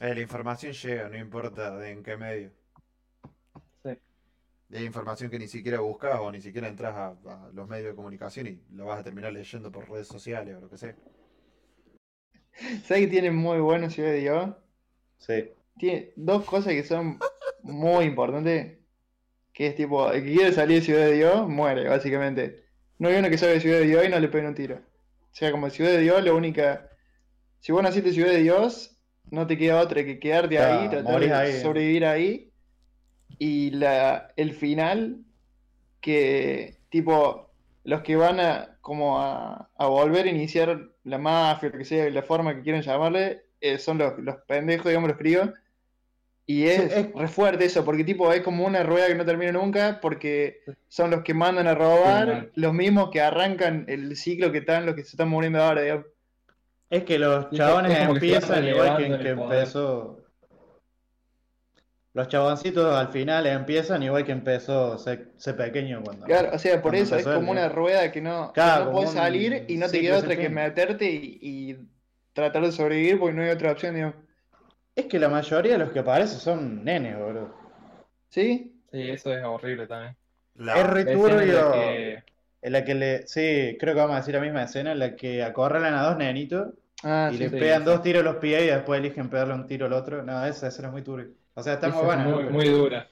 Eh, 0.00 0.14
la 0.14 0.20
información 0.20 0.72
llega, 0.72 1.08
no 1.08 1.16
importa 1.18 1.76
de 1.76 1.90
en 1.90 2.02
qué 2.02 2.16
medio. 2.16 2.50
Sí. 3.84 3.90
Hay 4.72 4.84
información 4.84 5.30
que 5.30 5.38
ni 5.38 5.48
siquiera 5.48 5.80
buscas 5.80 6.18
o 6.20 6.32
ni 6.32 6.40
siquiera 6.40 6.68
entras 6.68 6.94
a, 6.96 7.08
a 7.08 7.50
los 7.52 7.68
medios 7.68 7.90
de 7.90 7.94
comunicación 7.96 8.46
y 8.48 8.62
lo 8.74 8.86
vas 8.86 9.00
a 9.00 9.04
terminar 9.04 9.32
leyendo 9.32 9.70
por 9.70 9.88
redes 9.88 10.08
sociales 10.08 10.56
o 10.56 10.60
lo 10.60 10.70
que 10.70 10.78
sea. 10.78 10.96
¿Sabes 12.84 13.04
que 13.04 13.08
tiene 13.08 13.30
muy 13.30 13.58
bueno 13.60 13.90
Ciudad 13.90 14.10
de 14.10 14.20
Dios? 14.20 14.56
Sí. 15.18 15.52
Tiene 15.78 16.12
dos 16.16 16.44
cosas 16.44 16.72
que 16.72 16.84
son 16.84 17.18
muy 17.62 18.04
importantes. 18.04 18.78
Que 19.52 19.66
es 19.66 19.76
tipo, 19.76 20.10
el 20.10 20.24
que 20.24 20.32
quiere 20.32 20.52
salir 20.52 20.78
de 20.78 20.84
Ciudad 20.84 21.06
de 21.06 21.14
Dios, 21.14 21.48
muere, 21.48 21.88
básicamente. 21.88 22.64
No 22.98 23.08
hay 23.08 23.16
uno 23.16 23.28
que 23.28 23.36
salga 23.36 23.54
de 23.54 23.60
Ciudad 23.60 23.78
de 23.78 23.86
Dios 23.86 24.04
y 24.04 24.08
no 24.08 24.18
le 24.18 24.28
pegue 24.28 24.46
un 24.46 24.54
tiro. 24.54 24.76
O 24.76 25.34
sea, 25.34 25.50
como 25.50 25.68
Ciudad 25.70 25.90
de 25.90 26.00
Dios, 26.00 26.22
la 26.24 26.32
única. 26.32 26.88
Si 27.60 27.72
vos 27.72 27.82
naciste 27.82 28.08
en 28.08 28.14
Ciudad 28.14 28.30
de 28.30 28.42
Dios, 28.42 28.96
no 29.30 29.46
te 29.46 29.58
queda 29.58 29.80
otra 29.80 30.04
que 30.04 30.18
quedarte 30.18 30.58
ahí, 30.58 30.88
tratar 30.88 31.20
de 31.20 31.32
ahí. 31.32 31.60
sobrevivir 31.60 32.04
ahí. 32.04 32.50
Y 33.38 33.70
la, 33.72 34.32
el 34.36 34.52
final, 34.52 35.18
que 36.00 36.78
tipo, 36.88 37.50
los 37.84 38.02
que 38.02 38.16
van 38.16 38.40
a 38.40 38.76
como 38.80 39.20
a, 39.20 39.70
a 39.76 39.86
volver 39.86 40.26
a 40.26 40.30
iniciar 40.30 40.90
la 41.04 41.18
mafia, 41.18 41.70
lo 41.70 41.78
que 41.78 41.84
sea, 41.84 42.10
la 42.10 42.22
forma 42.22 42.54
que 42.54 42.62
quieran 42.62 42.82
llamarle, 42.82 43.42
eh, 43.60 43.78
son 43.78 43.98
los, 43.98 44.18
los 44.18 44.36
pendejos, 44.46 44.86
digamos, 44.86 45.08
los 45.08 45.18
críos. 45.18 45.50
Y 46.46 46.64
es, 46.66 46.76
Sí, 46.76 47.00
es- 47.00 47.14
re 47.14 47.28
fuerte 47.28 47.64
eso, 47.64 47.84
porque 47.84 48.04
tipo 48.04 48.32
es 48.32 48.42
como 48.42 48.66
una 48.66 48.82
rueda 48.82 49.06
que 49.06 49.14
no 49.14 49.24
termina 49.24 49.52
nunca, 49.52 50.00
porque 50.00 50.60
son 50.88 51.10
los 51.10 51.22
que 51.22 51.34
mandan 51.34 51.66
a 51.68 51.74
robar, 51.74 52.48
Sí, 52.54 52.60
los 52.60 52.74
mismos 52.74 53.10
que 53.10 53.20
arrancan 53.20 53.84
el 53.88 54.16
ciclo 54.16 54.50
que 54.50 54.58
están, 54.58 54.84
los 54.84 54.94
que 54.94 55.02
se 55.04 55.10
están 55.10 55.28
muriendo 55.28 55.62
ahora, 55.62 55.82
digamos. 55.82 56.06
Es 56.90 57.04
que 57.04 57.18
los 57.18 57.46
Es 57.50 57.58
chabones 57.58 57.96
que 57.96 58.04
empiezan 58.04 58.68
igual 58.68 58.96
que, 58.96 59.28
empezó. 59.30 60.18
Los 62.14 62.28
chaboncitos 62.28 62.94
al 62.94 63.08
final 63.08 63.46
empiezan 63.46 64.02
igual 64.02 64.24
que 64.26 64.32
empezó 64.32 64.96
ese, 64.96 65.54
pequeño 65.54 66.02
cuando. 66.02 66.26
Claro, 66.26 66.50
o 66.52 66.58
sea, 66.58 66.82
por 66.82 66.94
eso 66.94 67.16
es 67.16 67.24
como 67.24 67.52
el- 67.52 67.58
una 67.58 67.68
rueda 67.70 68.12
que 68.12 68.20
no, 68.20 68.52
que 68.52 68.60
no 68.60 68.92
puedes 68.92 69.12
salir 69.12 69.64
y 69.68 69.76
no 69.76 69.88
te 69.88 70.00
queda 70.02 70.18
otra 70.18 70.36
que 70.36 70.48
meterte 70.50 71.10
y, 71.10 71.38
y 71.40 71.88
tratar 72.34 72.64
de 72.64 72.72
sobrevivir 72.72 73.18
porque 73.18 73.34
no 73.34 73.42
hay 73.42 73.48
otra 73.50 73.72
opción, 73.72 73.94
digamos. 73.94 74.16
Es 74.94 75.06
que 75.06 75.18
la 75.18 75.28
mayoría 75.28 75.72
de 75.72 75.78
los 75.78 75.90
que 75.90 76.00
aparecen 76.00 76.38
son 76.38 76.84
nenes, 76.84 77.18
boludo. 77.18 77.54
¿Sí? 78.28 78.74
Sí, 78.90 79.10
eso 79.10 79.32
es 79.32 79.42
horrible 79.44 79.86
también. 79.86 80.16
La- 80.56 80.78
Es 80.78 80.86
re 80.86 81.04
La 81.04 81.12
escena 81.12 81.42
en 81.42 81.54
la 81.54 81.60
turbio. 81.62 81.72
que- 81.72 82.22
En 82.64 82.72
la 82.72 82.84
que 82.84 82.94
le. 82.94 83.26
Sí, 83.26 83.76
creo 83.80 83.94
que 83.94 84.00
vamos 84.00 84.14
a 84.14 84.18
decir 84.20 84.34
la 84.34 84.40
misma 84.40 84.62
escena 84.62 84.92
en 84.92 84.98
la 85.00 85.16
que 85.16 85.42
acorralan 85.42 85.94
a 85.94 86.02
dos 86.04 86.16
nenitos 86.16 86.68
Ah, 87.02 87.30
y 87.32 87.36
sí. 87.36 87.42
le 87.44 87.50
sí, 87.50 87.56
pegan 87.56 87.80
sí. 87.80 87.86
dos 87.86 88.02
tiros 88.02 88.20
a 88.20 88.24
los 88.24 88.36
pies 88.36 88.62
y 88.62 88.66
después 88.66 89.00
eligen 89.00 89.28
pegarle 89.30 89.54
un 89.54 89.66
tiro 89.66 89.86
al 89.86 89.92
otro. 89.94 90.22
No, 90.22 90.44
esa 90.46 90.68
escena 90.68 90.88
es 90.88 90.92
muy 90.92 91.02
turbia. 91.02 91.26
O 91.54 91.62
sea, 91.62 91.74
está 91.74 91.88
muy 91.88 92.04
buena. 92.04 92.24
¿no? 92.24 92.30
muy, 92.36 92.42
Pero- 92.44 92.52
muy 92.54 92.68
dura. 92.68 93.08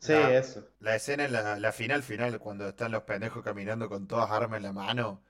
Sí, 0.00 0.12
La- 0.12 0.34
eso. 0.36 0.66
La 0.80 0.96
escena 0.96 1.24
en 1.24 1.32
la, 1.32 1.58
la 1.58 1.72
final 1.72 2.02
final, 2.02 2.38
cuando 2.38 2.68
están 2.68 2.92
los 2.92 3.02
pendejos 3.04 3.42
caminando 3.42 3.88
con 3.88 4.06
todas 4.06 4.30
armas 4.30 4.58
en 4.58 4.64
la 4.64 4.72
mano, 4.72 5.22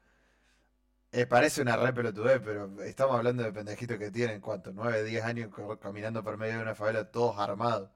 eh, 1.13 1.27
parece 1.27 1.63
una 1.63 1.77
re 1.77 1.93
pelotudez, 1.93 2.41
pero 2.45 2.83
estamos 2.83 3.17
hablando 3.17 3.43
de 3.43 3.53
pendejitos 3.53 3.99
que 3.99 4.11
tienen, 4.11 4.41
¿cuánto? 4.41 4.73
9, 4.73 5.05
10 5.05 5.25
años 5.25 5.51
caminando 5.81 6.23
por 6.23 6.37
medio 6.37 6.57
de 6.57 6.63
una 6.63 6.75
favela 6.75 7.11
todos 7.11 7.39
armados. 7.39 7.91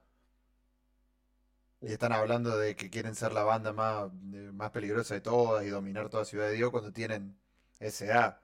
Y 1.81 1.91
están 1.93 2.11
hablando 2.13 2.57
de 2.57 2.75
que 2.75 2.89
quieren 2.89 3.15
ser 3.15 3.31
la 3.31 3.43
banda 3.43 3.71
más, 3.71 4.11
más 4.53 4.71
peligrosa 4.71 5.13
de 5.13 5.21
todas 5.21 5.65
y 5.65 5.69
dominar 5.69 6.09
toda 6.09 6.25
Ciudad 6.25 6.47
de 6.47 6.53
Dios 6.53 6.71
cuando 6.71 6.91
tienen 6.91 7.37
esa 7.79 8.05
edad. 8.05 8.41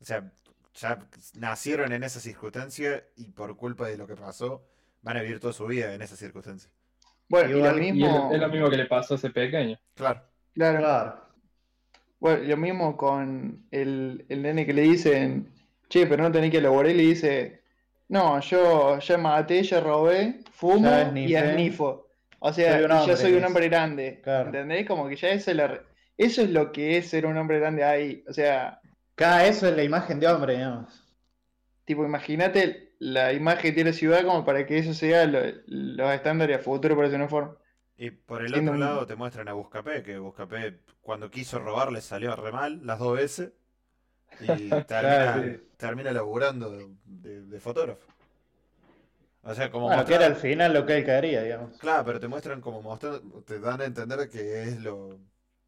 O 0.00 0.04
sea, 0.04 0.30
ya 0.74 0.98
nacieron 1.34 1.92
en 1.92 2.02
esa 2.04 2.20
circunstancia 2.20 3.04
y 3.16 3.30
por 3.30 3.56
culpa 3.56 3.86
de 3.86 3.96
lo 3.96 4.06
que 4.06 4.16
pasó, 4.16 4.66
van 5.02 5.16
a 5.16 5.22
vivir 5.22 5.40
toda 5.40 5.52
su 5.52 5.66
vida 5.66 5.94
en 5.94 6.02
esa 6.02 6.16
circunstancia. 6.16 6.70
Bueno, 7.28 7.50
y 7.50 7.52
lo 7.54 7.58
Y 7.58 7.66
es, 7.66 7.94
mismo, 7.94 8.30
es 8.32 8.40
lo 8.40 8.48
mismo 8.48 8.70
que 8.70 8.76
le 8.76 8.86
pasó 8.86 9.14
a 9.14 9.16
ese 9.16 9.30
pequeño. 9.30 9.78
Claro. 9.94 10.22
claro, 10.54 10.78
Claro. 10.78 11.31
Bueno, 12.22 12.44
lo 12.44 12.56
mismo 12.56 12.96
con 12.96 13.64
el, 13.72 14.24
el 14.28 14.42
nene 14.42 14.64
que 14.64 14.72
le 14.72 14.82
dicen, 14.82 15.48
che, 15.88 16.06
pero 16.06 16.22
no 16.22 16.30
tenés 16.30 16.52
que 16.52 16.58
elaborar 16.58 16.92
y 16.92 16.94
le 16.94 17.02
dice, 17.02 17.62
no, 18.08 18.38
yo 18.40 18.98
ya 19.00 19.18
maté, 19.18 19.62
ya 19.64 19.80
robé, 19.80 20.38
fumo 20.52 20.88
Ya 20.88 21.00
y 21.00 21.06
esnifé. 21.08 21.50
esnifo. 21.50 22.06
O 22.38 22.52
sea, 22.52 22.74
Soy 22.76 22.84
un 22.84 22.92
hombre, 22.92 23.16
soy 23.16 23.30
un 23.30 23.34
dice. 23.38 23.46
hombre 23.46 23.68
grande. 23.68 24.20
Claro. 24.22 24.46
¿Entendés? 24.46 24.86
Como 24.86 25.08
que 25.08 25.16
ya 25.16 25.30
eso 25.30 25.50
es, 25.50 25.56
la- 25.56 25.80
eso 26.16 26.42
es 26.42 26.50
lo 26.50 26.70
que 26.70 26.96
es 26.98 27.08
ser 27.08 27.26
un 27.26 27.36
hombre 27.36 27.58
grande 27.58 27.82
ahí. 27.82 28.22
O 28.28 28.32
sea, 28.32 28.80
Cada 29.16 29.44
eso 29.46 29.66
es 29.68 29.76
la 29.76 29.82
imagen 29.82 30.20
de 30.20 30.28
hombre, 30.28 30.54
digamos. 30.54 31.04
tipo, 31.84 32.04
imagínate 32.04 32.92
la 33.00 33.32
imagen 33.32 33.62
que 33.62 33.72
tiene 33.72 33.90
la 33.90 33.96
ciudad 33.96 34.24
como 34.24 34.44
para 34.44 34.64
que 34.64 34.78
eso 34.78 34.94
sea 34.94 35.26
lo- 35.26 35.40
los 35.66 36.12
estándares 36.14 36.56
a 36.58 36.60
futuro 36.60 36.94
para 36.94 37.08
esa 37.08 37.16
uniforme. 37.16 37.54
Y 37.96 38.10
por 38.10 38.42
el 38.44 38.54
otro 38.54 38.76
lado 38.76 39.06
te 39.06 39.16
muestran 39.16 39.48
a 39.48 39.52
Buscapé, 39.54 40.02
que 40.02 40.18
Buscapé 40.18 40.80
cuando 41.00 41.30
quiso 41.30 41.58
robar 41.58 41.92
le 41.92 42.00
salió 42.02 42.34
re 42.36 42.52
mal 42.52 42.80
las 42.86 42.98
dos 42.98 43.16
veces 43.16 43.52
y 44.38 44.80
termina, 44.84 45.26
Claro, 45.26 45.56
sí. 45.56 45.72
termina 45.78 46.12
laburando 46.12 46.70
de, 46.72 46.88
de- 47.06 47.42
de 47.46 47.60
fotógrafo. 47.60 48.08
O 49.44 49.54
sea, 49.54 49.70
como 49.70 49.90
Bueno, 49.90 50.04
que 50.04 50.14
era 50.14 50.26
al 50.26 50.34
final 50.36 50.72
lo 50.74 50.84
que 50.86 50.96
él 50.98 51.04
quería, 51.04 51.42
digamos. 51.44 51.80
Claro, 51.82 52.04
pero 52.06 52.18
te 52.20 52.28
muestran 52.28 52.60
como 52.62 52.80
mostrando, 52.82 53.42
te 53.44 53.58
dan 53.60 53.80
a 53.80 53.84
entender 53.86 54.28
que 54.30 54.62
es 54.62 54.80
lo 54.80 55.18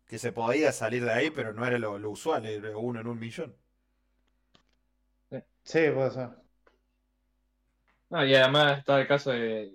que 0.07 0.19
se 0.19 0.33
podía 0.33 0.73
salir 0.73 1.05
de 1.05 1.13
ahí, 1.13 1.31
pero 1.31 1.53
no 1.53 1.67
era 1.67 1.79
lo, 1.79 1.99
lo 1.99 2.11
usual, 2.11 2.47
era 2.47 2.77
uno 2.79 3.01
en 3.01 3.07
un 3.09 3.19
millón. 3.19 3.55
Sí, 5.65 5.91
puede 5.91 6.11
ser. 6.11 6.44
No, 8.15 8.25
y 8.25 8.33
además 8.33 8.79
está 8.79 9.01
el 9.01 9.09
caso 9.09 9.33
de, 9.33 9.73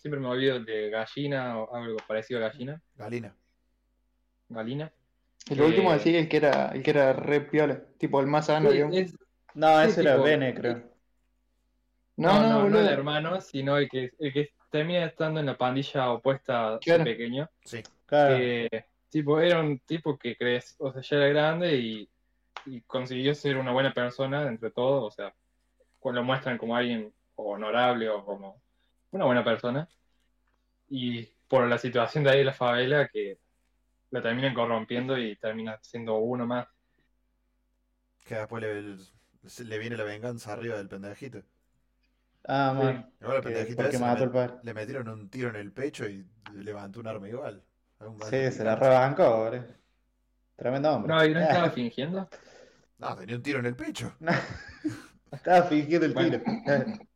siempre 0.00 0.18
me 0.18 0.26
olvido 0.26 0.56
el 0.56 0.64
de 0.64 0.90
gallina 0.90 1.60
o 1.60 1.72
algo 1.76 1.96
parecido 2.08 2.40
a 2.44 2.48
gallina, 2.48 2.82
Galina. 2.96 3.36
galina. 4.48 4.92
El 5.48 5.60
Eh, 5.60 5.62
último 5.62 5.92
decir 5.92 6.16
el 6.16 6.28
que 6.28 6.38
era, 6.38 6.70
el 6.74 6.82
que 6.82 6.90
era 6.90 7.12
re 7.12 7.40
piola, 7.42 7.80
tipo 7.96 8.18
el 8.20 8.26
más 8.26 8.46
sano, 8.46 8.72
Sí, 8.72 8.78
es- 8.94 9.16
No, 9.54 9.80
Sí, 9.84 9.90
ese 9.90 10.00
era 10.00 10.14
tipo- 10.14 10.24
Bene, 10.24 10.54
creo. 10.54 10.82
No, 12.16 12.32
no, 12.34 12.42
no, 12.42 12.48
no, 12.48 12.62
boludo. 12.64 12.80
el 12.80 12.88
hermano, 12.88 13.40
sino 13.40 13.76
el 13.78 13.88
que, 13.88 14.10
el 14.18 14.32
que 14.32 14.48
termina 14.72 15.04
estando 15.04 15.38
en 15.38 15.46
la 15.46 15.56
pandilla 15.56 16.10
opuesta 16.10 16.80
Claro. 16.82 17.04
pequeño. 17.04 17.48
Sí. 17.64 17.80
Claro. 18.06 18.38
que 18.38 18.86
tipo 19.08 19.38
era 19.40 19.60
un 19.60 19.78
tipo 19.80 20.18
que 20.18 20.34
crees, 20.36 20.74
o 20.80 20.92
sea, 20.92 21.00
ya 21.02 21.16
era 21.18 21.28
grande 21.28 21.76
y, 21.76 22.10
y 22.66 22.80
consiguió 22.80 23.36
ser 23.36 23.56
una 23.56 23.70
buena 23.70 23.94
persona 23.94 24.48
entre 24.48 24.72
todos, 24.72 25.04
o 25.04 25.10
sea, 25.14 25.32
cuando 26.00 26.22
lo 26.22 26.26
muestran 26.26 26.58
como 26.58 26.74
alguien 26.74 27.12
honorable 27.44 28.08
o 28.08 28.24
como 28.24 28.62
una 29.10 29.24
buena 29.24 29.44
persona, 29.44 29.88
y 30.88 31.24
por 31.48 31.66
la 31.66 31.78
situación 31.78 32.24
de 32.24 32.30
ahí 32.30 32.38
de 32.38 32.44
la 32.44 32.52
favela 32.52 33.08
que 33.08 33.38
lo 34.10 34.22
terminan 34.22 34.54
corrompiendo 34.54 35.18
y 35.18 35.36
termina 35.36 35.78
siendo 35.82 36.16
uno 36.16 36.46
más. 36.46 36.66
Que 38.26 38.36
después 38.36 38.62
le, 38.62 39.64
le 39.64 39.78
viene 39.78 39.96
la 39.96 40.04
venganza 40.04 40.52
arriba 40.52 40.76
del 40.76 40.88
pendejito. 40.88 41.42
Ah, 42.44 42.72
man. 42.74 43.10
Ahora 43.22 43.36
el 43.38 43.42
pendejito 43.42 43.76
porque 43.76 43.96
ese 43.96 44.04
mató 44.04 44.58
le, 44.62 44.74
metieron 44.74 45.08
un 45.08 45.28
tiro 45.28 45.50
en 45.50 45.56
el 45.56 45.72
pecho 45.72 46.08
y 46.08 46.26
levantó 46.54 47.00
un 47.00 47.06
arma 47.06 47.28
igual. 47.28 47.62
Algún 47.98 48.22
Sí, 48.22 48.50
se 48.50 48.64
la 48.64 48.76
rebancó, 48.76 49.44
boludo. 49.44 49.64
Tremendo 50.56 50.92
hombre. 50.92 51.14
No, 51.14 51.24
y 51.24 51.34
no 51.34 51.40
estaba 51.42 51.70
fingiendo. 51.70 52.28
No, 52.98 53.16
tenía 53.16 53.36
un 53.36 53.42
tiro 53.42 53.58
en 53.60 53.66
el 53.66 53.76
pecho. 53.76 54.12
Estaba 55.30 55.62
fingiendo 55.64 56.06
el 56.06 56.14
Bueno. 56.14 56.38
tiro. 56.38 57.07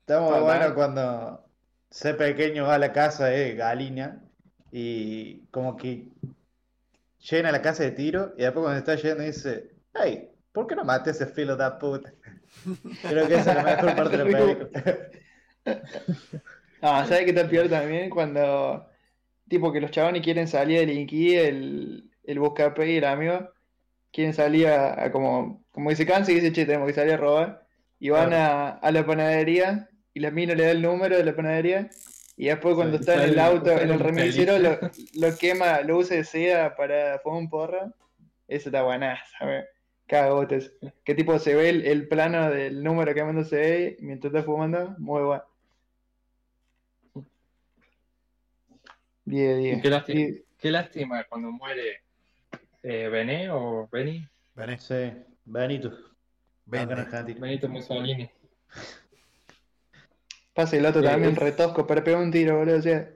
Está 0.00 0.20
muy 0.20 0.40
bueno 0.40 0.74
cuando 0.74 1.44
ese 1.90 2.14
pequeño 2.14 2.64
va 2.64 2.74
a 2.76 2.78
la 2.78 2.92
casa 2.92 3.26
de 3.26 3.54
Galina 3.54 4.22
y 4.70 5.46
como 5.48 5.76
que 5.76 6.08
llena 7.18 7.52
la 7.52 7.62
casa 7.62 7.82
de 7.82 7.92
tiro 7.92 8.34
y 8.36 8.42
después 8.42 8.62
cuando 8.62 8.78
está 8.78 8.94
yendo 8.96 9.24
dice, 9.24 9.70
hey, 9.94 10.30
¿por 10.52 10.66
qué 10.66 10.76
no 10.76 10.84
maté 10.84 11.10
ese 11.10 11.26
filo 11.26 11.56
de 11.56 11.70
puta? 11.72 12.12
Creo 13.08 13.28
que 13.28 13.34
esa 13.36 13.50
es 13.50 13.56
la 13.56 13.64
mejor 13.64 13.94
parte 13.94 14.16
de 14.16 14.24
la 14.24 14.30
película. 14.30 14.68
Ah, 16.80 17.04
¿sabes 17.06 17.24
qué 17.24 17.32
tal 17.32 17.48
peor 17.50 17.68
también? 17.68 18.08
Cuando, 18.08 18.88
tipo, 19.48 19.72
que 19.72 19.80
los 19.80 19.90
chavales 19.90 20.22
quieren 20.22 20.48
salir 20.48 20.78
a 20.78 20.80
delinquir, 20.80 21.40
el, 21.40 22.10
el 22.22 22.38
buscape 22.38 22.92
y 22.92 22.96
el 22.98 23.04
amigo 23.04 23.50
quieren 24.12 24.34
salir 24.34 24.68
a, 24.68 25.04
a 25.04 25.12
como, 25.12 25.64
como 25.70 25.90
que 25.90 25.96
se 25.96 26.06
cansa 26.06 26.32
y 26.32 26.36
dice, 26.36 26.52
che, 26.52 26.66
tenemos 26.66 26.86
que 26.86 26.94
salir 26.94 27.14
a 27.14 27.16
robar. 27.18 27.67
Y 28.00 28.10
van 28.10 28.32
a, 28.32 28.68
a 28.70 28.90
la 28.92 29.04
panadería 29.04 29.88
y 30.14 30.20
la 30.20 30.30
mina 30.30 30.54
le 30.54 30.64
da 30.64 30.70
el 30.70 30.82
número 30.82 31.16
de 31.16 31.24
la 31.24 31.34
panadería. 31.34 31.90
Y 32.36 32.46
después 32.46 32.74
cuando 32.76 32.96
Sí, 32.98 33.02
está 33.02 33.14
en 33.24 33.30
el 33.30 33.38
auto, 33.38 33.72
en 33.72 33.90
el 33.90 33.98
remisero, 33.98 34.58
lo, 34.58 34.78
lo 35.14 35.36
quema, 35.38 35.80
lo 35.80 35.96
usa 35.98 36.16
de 36.16 36.24
seda 36.24 36.76
para 36.76 37.18
fumar 37.18 37.38
un 37.40 37.50
porro. 37.50 37.92
Eso 38.46 38.68
está 38.68 38.82
buenazo, 38.82 39.24
¿sabes? 39.38 39.64
Cagotes. 40.06 40.72
Que 41.04 41.14
tipo 41.14 41.38
se 41.38 41.54
ve 41.54 41.68
el, 41.68 41.84
el 41.86 42.08
plano 42.08 42.50
del 42.50 42.82
número 42.82 43.12
quemándose 43.12 43.96
mientras 44.00 44.32
está 44.32 44.44
fumando. 44.44 44.94
Muy 44.98 45.22
bueno. 45.22 45.42
10, 49.24 49.58
10. 49.58 49.82
Qué 49.82 49.90
lástima. 49.90 50.20
Y- 50.20 50.44
Qué 50.58 50.70
lástima 50.72 51.22
cuando 51.28 51.52
muere 51.52 52.00
eh, 52.82 53.08
Bené 53.08 53.48
o 53.50 53.88
Beni, 53.92 54.26
Vení, 54.56 54.76
Sí, 54.78 55.12
Benito. 55.44 55.96
Argentina. 56.76 57.40
Benito 57.40 57.68
Mussolini. 57.68 58.30
Pasa 60.54 60.76
el 60.76 60.86
otro 60.86 61.00
Sí, 61.00 61.06
también 61.06 61.32
es- 61.32 61.38
retosco, 61.38 61.86
pero 61.86 62.02
pega 62.04 62.18
un 62.18 62.30
tiro, 62.30 62.58
boludo. 62.58 62.78
O 62.78 62.82
sea, 62.82 63.08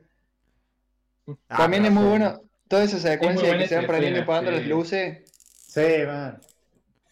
Ah, 1.48 1.56
también 1.58 1.84
es 1.84 1.92
muy 1.92 2.04
bueno. 2.04 2.40
Toda 2.68 2.84
esa 2.84 2.98
secuencia 2.98 3.42
de 3.42 3.48
buena 3.48 3.62
que 3.64 3.68
se 3.68 3.76
van 3.76 3.86
prendiendo 3.86 4.18
y 4.20 4.22
apagando 4.22 4.50
sí. 4.50 4.56
las 4.58 4.66
luces. 4.66 5.22
Sí, 5.66 5.80
man. 6.06 6.40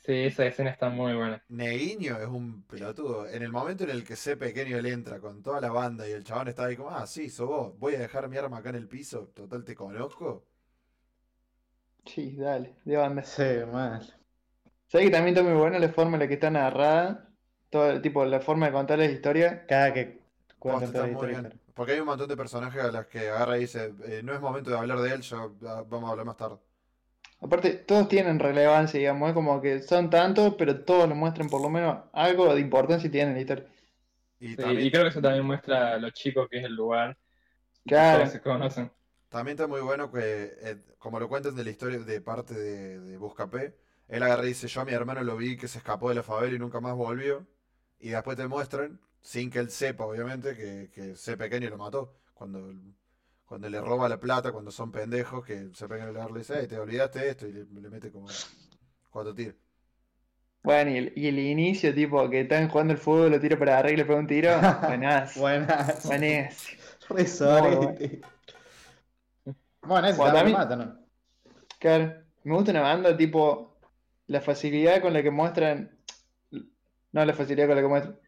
Sí, 0.05 0.13
esa 0.15 0.47
escena 0.47 0.71
está 0.71 0.89
muy 0.89 1.15
buena. 1.15 1.43
Neguinho 1.49 2.19
es 2.21 2.27
un 2.29 2.63
pelotudo. 2.65 3.29
En 3.29 3.43
el 3.43 3.53
momento 3.53 3.85
en 3.85 3.91
el 3.91 4.05
que 4.05 4.17
sé 4.17 4.37
pequeño 4.37 4.79
él 4.79 4.87
entra 4.87 5.21
con 5.21 5.43
toda 5.43 5.61
la 5.61 5.71
banda 5.71 6.09
y 6.09 6.13
el 6.13 6.25
chabón 6.25 6.49
está 6.49 6.65
ahí 6.67 6.77
como, 6.77 6.91
ah, 6.91 7.07
sí, 7.07 7.29
sos 7.31 7.47
vos, 7.49 7.79
voy 7.79 7.95
a 7.95 7.99
dejar 8.01 8.29
mi 8.29 8.37
arma 8.39 8.59
acá 8.59 8.71
en 8.71 8.77
el 8.77 8.89
piso, 8.89 9.29
total 9.35 9.65
te 9.65 9.75
conozco. 9.75 10.47
Sí, 12.05 12.37
dale, 12.37 12.75
de 12.85 12.97
banda. 12.99 13.23
Sí, 13.23 13.43
mal. 13.73 14.03
¿Sabes 14.91 15.07
que 15.07 15.13
también 15.13 15.37
está 15.37 15.49
muy 15.49 15.57
buena 15.57 15.79
la 15.79 15.89
forma 15.91 16.17
en 16.17 16.21
la 16.21 16.27
que 16.27 16.35
está 16.35 16.51
narrada? 16.51 17.29
Todo, 17.71 18.01
tipo, 18.01 18.25
la 18.25 18.41
forma 18.41 18.67
de 18.67 18.73
contar 18.73 18.99
la 18.99 19.05
historia. 19.05 19.65
Cada 19.65 19.95
que 19.95 20.19
cuentan 20.59 20.93
toda 20.93 21.07
la 21.07 21.13
historia. 21.13 21.51
Porque 21.75 21.93
hay 21.93 22.01
un 22.01 22.07
montón 22.07 22.29
de 22.29 22.37
personajes 22.37 22.83
a 22.83 22.91
los 22.91 23.07
que 23.07 23.29
agarra 23.29 23.57
y 23.57 23.61
dice, 23.61 23.95
eh, 24.05 24.21
no 24.25 24.35
es 24.35 24.41
momento 24.41 24.69
de 24.71 24.77
hablar 24.79 24.99
de 24.99 25.15
él, 25.15 25.21
yo, 25.23 25.55
ah, 25.65 25.85
vamos 25.89 26.09
a 26.09 26.11
hablar 26.11 26.27
más 26.27 26.37
tarde. 26.37 26.57
Aparte, 27.41 27.71
todos 27.71 28.09
tienen 28.09 28.41
relevancia, 28.41 28.99
digamos, 28.99 29.29
es 29.29 29.35
como 29.35 29.61
que 29.63 29.81
son 29.81 30.11
tantos, 30.11 30.57
pero 30.59 30.85
todos 30.85 31.09
nos 31.09 31.17
muestran 31.17 31.49
por 31.49 31.61
lo 31.63 31.71
menos 31.71 32.05
algo 32.13 32.53
de 32.53 32.61
importancia 32.61 33.07
y 33.07 33.11
tienen 33.11 33.29
en 33.29 33.35
la 33.37 33.41
historia. 33.43 33.67
Y 34.41 34.49
Sí, 34.49 34.57
también, 34.57 34.87
y 34.87 34.91
creo 34.91 35.05
que 35.05 35.11
eso 35.11 35.23
también 35.23 35.45
muestra 35.47 35.99
lo 35.99 36.11
chico 36.11 36.49
que 36.49 36.59
es 36.59 36.65
el 36.65 36.75
lugar. 36.75 37.17
Claro. 37.87 38.27
Se 38.27 38.41
conocen. 38.41 38.91
también 39.29 39.55
está 39.55 39.69
muy 39.69 39.81
bueno 39.81 40.11
que, 40.11 40.53
eh, 40.63 40.77
como 40.99 41.21
lo 41.21 41.29
cuentan 41.29 41.55
de 41.55 41.65
la 41.65 41.71
historia 41.71 42.01
de 42.01 42.21
parte 42.21 42.55
de, 42.55 43.01
de 43.01 43.17
Buscapé, 43.19 43.77
él 44.11 44.23
agarra 44.23 44.45
y 44.45 44.49
dice, 44.49 44.69
yo 44.69 44.81
a 44.83 44.85
mi 44.85 44.93
hermano 44.93 45.23
lo 45.25 45.37
vi 45.37 45.57
que 45.57 45.69
se 45.69 45.79
escapó 45.79 46.09
de 46.11 46.17
la 46.17 46.23
favela 46.23 46.57
y 46.57 46.59
nunca 46.59 46.81
más 46.81 46.95
volvió. 46.97 47.47
Y 48.01 48.11
después 48.11 48.37
te 48.37 48.49
muestran, 48.49 49.01
sin 49.23 49.51
que 49.51 49.59
él 49.61 49.71
sepa, 49.71 50.05
obviamente, 50.07 50.57
que, 50.57 50.91
que 50.93 51.17
C 51.17 51.37
pequeño 51.37 51.71
lo 51.71 51.79
mató. 51.79 52.21
Cuando, 52.35 52.73
cuando 53.47 53.69
le 53.71 53.81
roba 53.81 54.09
la 54.09 54.21
plata, 54.21 54.53
cuando 54.53 54.71
son 54.71 54.93
pendejos, 54.93 55.45
que 55.45 55.71
C 55.75 55.89
pequeño 55.89 56.13
le 56.13 56.39
dice, 56.41 56.55
hey, 56.61 56.67
te 56.69 56.79
olvidaste 56.79 57.21
de 57.21 57.31
esto, 57.31 57.47
y 57.49 57.53
le, 57.53 57.65
le 57.67 57.91
mete 57.91 58.11
como 58.13 58.29
cuatro 59.11 59.35
tiros. 59.35 59.57
Bueno, 60.63 60.91
y 60.91 60.97
el, 60.99 61.13
y 61.17 61.27
el 61.29 61.39
inicio, 61.39 61.95
tipo, 61.95 62.29
que 62.29 62.41
están 62.43 62.69
jugando 62.69 62.93
el 62.93 62.99
fútbol, 62.99 63.31
lo 63.31 63.41
tira 63.41 63.59
para 63.59 63.79
arriba 63.79 63.95
y 63.95 63.97
le 63.97 64.05
pega 64.05 64.19
un 64.19 64.27
tiro. 64.27 64.51
Buenas. 64.83 65.35
Buenas. 65.35 66.03
Buenas. 66.03 66.69
Re 67.09 67.27
sorete. 67.27 68.21
Bueno, 69.83 70.09
ese 70.09 70.19
Bueno, 70.19 70.33
también 70.33 70.57
mata, 70.57 70.77
¿no? 70.77 70.99
Claro, 71.79 72.23
me 72.45 72.55
gusta 72.55 72.71
una 72.73 72.81
banda, 72.83 73.17
tipo, 73.17 73.70
la 74.35 74.41
facilidad 74.41 75.01
con 75.03 75.13
la 75.15 75.23
que 75.25 75.31
muestran, 75.31 75.77
no 77.13 77.25
la 77.25 77.35
facilidad 77.35 77.67
con 77.69 77.77
la 77.77 77.83
que 77.83 77.89
muestran, 77.89 78.19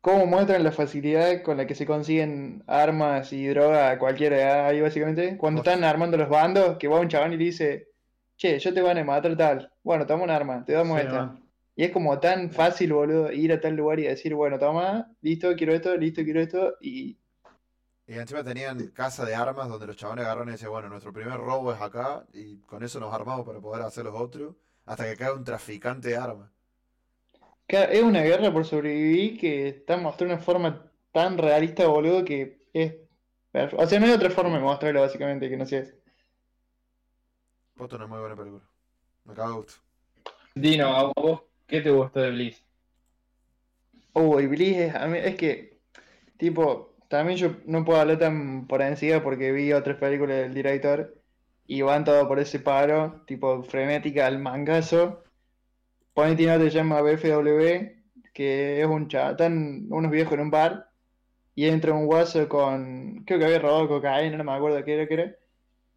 cómo 0.00 0.26
muestran 0.26 0.64
la 0.64 0.72
facilidad 0.72 1.42
con 1.42 1.56
la 1.56 1.66
que 1.66 1.74
se 1.74 1.86
consiguen 1.86 2.62
armas 2.66 3.32
y 3.32 3.46
droga 3.48 3.90
a 3.90 3.98
cualquiera 3.98 4.36
edad 4.36 4.66
ahí 4.66 4.80
básicamente, 4.80 5.36
cuando 5.38 5.60
están 5.62 5.84
armando 5.84 6.16
los 6.16 6.28
bandos, 6.28 6.78
que 6.78 6.88
va 6.88 7.00
un 7.00 7.08
chabón 7.08 7.32
y 7.32 7.36
le 7.38 7.44
dice, 7.44 7.88
che, 8.36 8.58
yo 8.58 8.74
te 8.74 8.82
van 8.82 8.98
a 8.98 9.04
matar 9.04 9.36
tal, 9.36 9.72
bueno, 9.82 10.06
toma 10.06 10.24
un 10.24 10.30
arma, 10.30 10.64
te 10.64 10.72
damos 10.72 11.00
Sí, 11.00 11.06
esta. 11.06 11.22
man. 11.26 11.42
Y 11.76 11.84
es 11.84 11.90
como 11.92 12.18
tan 12.20 12.50
fácil, 12.50 12.92
boludo, 12.92 13.30
ir 13.32 13.52
a 13.52 13.60
tal 13.60 13.76
lugar 13.76 14.00
y 14.00 14.04
decir, 14.04 14.34
bueno, 14.34 14.58
toma, 14.58 15.10
listo, 15.20 15.54
quiero 15.56 15.74
esto, 15.74 15.96
listo, 15.96 16.22
quiero 16.24 16.40
esto, 16.40 16.74
y 16.80 17.18
Y 18.08 18.14
encima 18.14 18.42
tenían 18.44 18.88
casa 18.88 19.24
de 19.24 19.34
armas 19.34 19.68
donde 19.68 19.86
los 19.86 19.96
chabones 19.96 20.24
agarran 20.24 20.48
y 20.48 20.52
dicen, 20.52 20.70
bueno, 20.70 20.88
nuestro 20.88 21.12
primer 21.12 21.36
robo 21.38 21.72
es 21.72 21.80
acá 21.80 22.24
y 22.32 22.58
con 22.62 22.82
eso 22.82 23.00
nos 23.00 23.12
armamos 23.14 23.44
para 23.46 23.60
poder 23.60 23.82
hacer 23.82 24.04
los 24.04 24.14
otros, 24.14 24.54
hasta 24.86 25.04
que 25.04 25.16
cae 25.16 25.32
un 25.34 25.44
traficante 25.44 26.08
de 26.08 26.16
armas. 26.16 26.50
Claro, 27.66 27.92
es 27.92 28.02
una 28.02 28.22
guerra 28.22 28.52
por 28.52 28.64
sobrevivir 28.64 29.38
que 29.40 29.68
está 29.68 29.96
mostrada 29.96 30.30
de 30.30 30.34
una 30.36 30.44
forma 30.44 30.92
tan 31.12 31.36
realista, 31.38 31.86
boludo, 31.86 32.24
que 32.24 32.68
es... 32.72 32.94
O 33.76 33.86
sea, 33.86 33.98
no 33.98 34.06
hay 34.06 34.12
otra 34.12 34.30
forma 34.30 34.56
de 34.56 34.62
mostrarlo, 34.62 35.00
básicamente, 35.00 35.48
que 35.48 35.56
no 35.56 35.66
sea 35.66 35.80
eso. 35.80 35.94
Posto 37.76 37.96
una 37.96 38.06
muy 38.06 38.18
buena 38.18 38.36
película. 38.36 38.64
Me 39.24 39.34
cago 39.34 39.48
de 39.50 39.56
gusto. 39.56 39.74
Dino, 40.54 40.88
¿a 40.88 41.12
vos 41.14 41.42
qué 41.66 41.80
te 41.80 41.90
gustó 41.90 42.20
de 42.20 42.30
Bliss? 42.30 42.62
Oh, 44.14 44.40
y 44.40 44.46
Bliss 44.46 44.76
es, 44.78 44.94
a 44.94 45.06
mí- 45.06 45.18
es 45.18 45.36
que, 45.36 45.78
tipo, 46.38 46.96
también 47.08 47.38
yo 47.38 47.56
no 47.66 47.84
puedo 47.84 48.00
hablar 48.00 48.18
tan 48.18 48.66
por 48.66 48.82
encima 48.82 49.22
porque 49.22 49.52
vi 49.52 49.72
otras 49.72 49.98
películas 49.98 50.38
del 50.38 50.54
director 50.54 51.22
y 51.66 51.82
van 51.82 52.04
todo 52.04 52.26
por 52.28 52.38
ese 52.38 52.60
paro, 52.60 53.22
tipo, 53.26 53.62
frenética 53.64 54.26
al 54.26 54.38
mangazo. 54.38 55.22
Ponete 56.14 56.46
no 56.46 56.58
te 56.58 56.70
llama 56.70 57.02
BFW, 57.02 57.96
que 58.32 58.80
es 58.80 58.86
un 58.86 59.08
chatán, 59.08 59.86
unos 59.90 60.10
viejos 60.10 60.34
en 60.34 60.40
un 60.40 60.50
bar, 60.50 60.90
y 61.54 61.66
entra 61.66 61.92
un 61.92 62.06
guaso 62.06 62.48
con, 62.48 63.24
creo 63.26 63.38
que 63.38 63.44
había 63.46 63.58
robado 63.58 63.88
cocaína, 63.88 64.36
no 64.36 64.44
me 64.44 64.52
acuerdo 64.52 64.84
qué 64.84 64.94
era 64.94 65.08
que 65.08 65.14
era, 65.14 65.36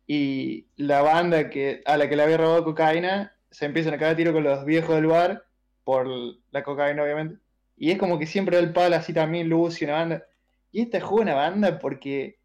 y 0.08 0.68
la 0.78 1.02
banda 1.02 1.50
que, 1.50 1.82
a 1.86 1.98
la 1.98 2.10
que 2.10 2.16
le 2.16 2.24
había 2.24 2.38
robado 2.38 2.64
cocaína 2.64 3.36
se 3.52 3.66
empiezan 3.66 3.94
a 3.94 3.98
cagar 3.98 4.14
a 4.14 4.18
tiro 4.18 4.34
con 4.34 4.44
los 4.44 4.66
viejos 4.66 4.96
del 4.96 5.08
bar, 5.08 5.46
por 5.84 6.08
la 6.52 6.64
cocaína 6.64 7.04
obviamente, 7.04 7.40
y 7.78 7.92
es 7.92 7.98
como 7.98 8.20
que 8.20 8.26
siempre 8.26 8.58
da 8.58 8.64
el 8.64 8.74
palo 8.74 8.96
así 8.96 9.14
también 9.14 9.50
Lucio, 9.50 9.88
una 9.88 9.98
banda, 9.98 10.24
y 10.72 10.82
esta 10.82 11.02
juega 11.02 11.24
una 11.24 11.36
banda 11.36 11.80
porque 11.80 12.40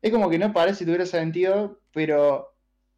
es 0.00 0.12
como 0.12 0.30
que 0.30 0.38
no 0.38 0.52
parece 0.52 0.80
que 0.80 0.84
tuviera 0.86 1.06
sentido, 1.06 1.80
pero 1.92 2.53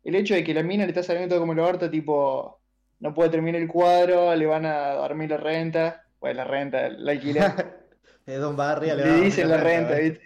el 0.08 0.14
hecho 0.14 0.34
de 0.34 0.44
que 0.44 0.54
la 0.54 0.62
mina 0.62 0.84
le 0.84 0.90
está 0.90 1.02
saliendo 1.02 1.28
todo 1.34 1.40
como 1.40 1.52
el 1.52 1.60
orto, 1.60 1.90
tipo, 1.90 2.60
no 3.00 3.12
puede 3.14 3.30
terminar 3.30 3.60
el 3.60 3.68
cuadro, 3.68 4.34
le 4.34 4.46
van 4.46 4.64
a 4.66 4.92
dormir 4.92 5.30
la 5.30 5.36
renta, 5.36 6.04
pues 6.18 6.34
la 6.36 6.44
renta, 6.44 6.86
el 6.86 7.08
alquiler. 7.08 7.52
Es 8.26 8.40
Don 8.40 8.56
Barry, 8.56 8.88
Le 8.88 9.20
dicen 9.24 9.48
la 9.48 9.58
renta, 9.58 9.94
¿viste? 9.94 10.20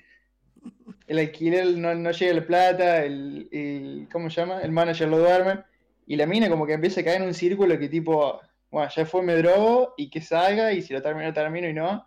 El 1.07 1.19
alquiler 1.19 1.67
no, 1.77 1.95
no 1.95 2.11
llega 2.13 2.33
la 2.35 2.47
plata, 2.47 3.05
el, 3.05 3.49
el- 3.53 4.09
¿cómo 4.13 4.31
se 4.31 4.41
llama? 4.41 4.61
El 4.63 4.71
manager 4.73 5.09
lo 5.09 5.19
duerme, 5.19 5.65
y 6.07 6.17
la 6.17 6.27
mina 6.27 6.49
como 6.49 6.67
que 6.67 6.73
empieza 6.75 7.01
a 7.01 7.05
caer 7.05 7.21
en 7.21 7.29
un 7.29 7.35
círculo 7.35 7.79
que 7.79 7.89
tipo, 7.89 8.41
bueno, 8.71 8.91
ya 8.95 9.05
fue, 9.05 9.23
me 9.23 9.35
drogo, 9.37 9.95
y 9.97 10.09
que 10.09 10.21
salga, 10.21 10.73
y 10.73 10.83
si 10.83 10.93
lo 10.95 11.03
termino, 11.03 11.33
termino, 11.33 11.69
y 11.69 11.75
no. 11.75 12.07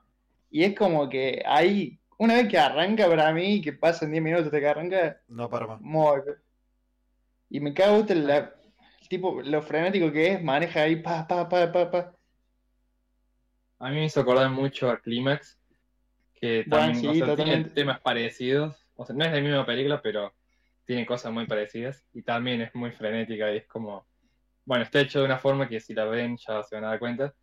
Y 0.49 0.63
es 0.63 0.75
como 0.75 1.09
que 1.09 1.43
ahí, 1.45 1.99
una 2.17 2.35
vez 2.35 2.47
que 2.47 2.57
arranca 2.57 3.07
para 3.07 3.31
mí, 3.33 3.61
que 3.61 3.73
pasan 3.73 4.11
10 4.11 4.23
minutos 4.23 4.45
hasta 4.47 4.59
que 4.59 4.67
arranca, 4.67 5.21
No 5.27 5.49
para 5.49 5.67
más. 5.67 5.81
muy... 5.81 6.21
Y 7.53 7.59
me 7.59 7.71
cago 7.71 7.97
gusto 7.97 8.15
la, 8.15 8.51
el 8.99 9.07
tipo, 9.07 9.39
lo 9.43 9.61
frenético 9.61 10.11
que 10.11 10.31
es, 10.31 10.43
maneja 10.43 10.81
ahí, 10.81 10.95
pa, 10.95 11.27
pa, 11.27 11.47
pa, 11.47 11.71
pa, 11.71 11.91
pa. 11.91 12.15
A 13.77 13.89
mí 13.89 13.97
me 13.97 14.05
hizo 14.05 14.21
acordar 14.21 14.49
mucho 14.49 14.89
a 14.89 14.99
Clímax, 14.99 15.59
que 16.33 16.63
Bueno, 16.65 16.85
también 16.87 17.13
sí, 17.13 17.21
o 17.21 17.25
sea, 17.27 17.35
tiene 17.35 17.63
temas 17.65 18.01
parecidos. 18.01 18.75
O 18.95 19.05
sea, 19.05 19.15
no 19.15 19.23
es 19.23 19.31
la 19.31 19.39
misma 19.39 19.67
película, 19.67 20.01
pero 20.01 20.33
tiene 20.87 21.05
cosas 21.05 21.31
muy 21.31 21.45
parecidas. 21.45 22.03
Y 22.11 22.23
también 22.23 22.59
es 22.61 22.73
muy 22.73 22.89
frenética 22.91 23.53
y 23.53 23.57
es 23.57 23.67
como. 23.67 24.07
Bueno, 24.65 24.83
está 24.83 25.01
hecho 25.01 25.19
de 25.19 25.25
una 25.25 25.37
forma 25.37 25.69
que 25.69 25.79
si 25.79 25.93
la 25.93 26.05
ven 26.05 26.37
ya 26.37 26.63
se 26.63 26.73
van 26.73 26.85
a 26.85 26.87
dar 26.87 26.99
cuenta. 26.99 27.35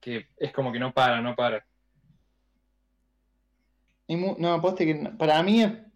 Que 0.00 0.28
es 0.38 0.50
como 0.50 0.72
que 0.72 0.78
no 0.78 0.94
para, 0.94 1.20
no 1.20 1.36
para. 1.36 1.62
Y 4.06 4.16
mu- 4.16 4.36
no, 4.38 4.54
aposte 4.54 4.86
que 4.86 4.94
para 5.18 5.42
mí, 5.42 5.62
es- 5.62 5.89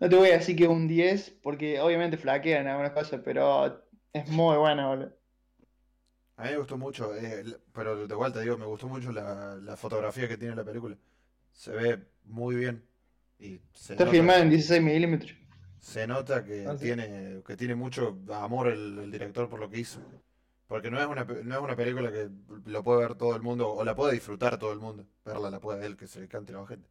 no 0.00 0.08
te 0.08 0.16
voy 0.16 0.30
a 0.30 0.38
decir 0.38 0.56
que 0.56 0.68
un 0.68 0.88
10, 0.88 1.30
porque 1.42 1.80
obviamente 1.80 2.16
flaquean 2.18 2.66
algunas 2.66 2.92
cosas, 2.92 3.20
pero 3.24 3.82
es 4.12 4.28
muy 4.28 4.56
buena, 4.56 4.88
boludo. 4.88 5.16
A 6.36 6.44
mí 6.44 6.50
me 6.50 6.56
gustó 6.58 6.76
mucho, 6.76 7.14
eh, 7.16 7.44
pero 7.72 8.06
de 8.06 8.14
vuelta 8.14 8.40
digo, 8.40 8.58
me 8.58 8.66
gustó 8.66 8.88
mucho 8.88 9.10
la, 9.12 9.56
la 9.56 9.76
fotografía 9.76 10.28
que 10.28 10.36
tiene 10.36 10.54
la 10.54 10.64
película. 10.64 10.96
Se 11.52 11.72
ve 11.72 12.06
muy 12.24 12.56
bien. 12.56 12.86
Y 13.38 13.60
se 13.72 13.94
Está 13.94 14.06
filmada 14.06 14.40
en 14.40 14.50
16 14.50 14.82
milímetros. 14.82 15.32
se 15.78 16.06
nota 16.06 16.44
que 16.44 16.66
Ah, 16.66 16.76
sí. 16.76 16.84
tiene, 16.84 17.42
que 17.46 17.56
tiene 17.56 17.74
mucho 17.74 18.18
amor 18.32 18.68
el, 18.68 18.98
el 18.98 19.10
director 19.10 19.48
por 19.48 19.60
lo 19.60 19.68
que 19.70 19.78
hizo. 19.80 20.00
Porque 20.66 20.90
no 20.90 21.00
es 21.00 21.06
una, 21.06 21.24
no 21.24 21.54
es 21.56 21.60
una 21.60 21.76
película 21.76 22.10
que 22.12 22.28
lo 22.66 22.82
puede 22.82 23.00
ver 23.00 23.14
todo 23.14 23.36
el 23.36 23.42
mundo, 23.42 23.72
o 23.72 23.84
la 23.84 23.94
puede 23.94 24.14
disfrutar 24.14 24.58
todo 24.58 24.72
el 24.72 24.80
mundo. 24.80 25.06
Verla 25.24 25.50
la 25.50 25.60
puede 25.60 25.86
él, 25.86 25.96
que 25.96 26.06
se 26.08 26.20
le 26.20 26.28
cante 26.28 26.52
la 26.52 26.66
gente. 26.66 26.88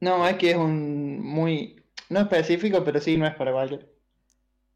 No, 0.00 0.26
es 0.28 0.36
que 0.36 0.50
es 0.50 0.56
un 0.56 1.20
muy, 1.22 1.82
no 2.10 2.20
específico, 2.20 2.84
pero 2.84 3.00
sí 3.00 3.16
no 3.16 3.26
es 3.26 3.34
para 3.34 3.52
cualquiera. 3.52 3.86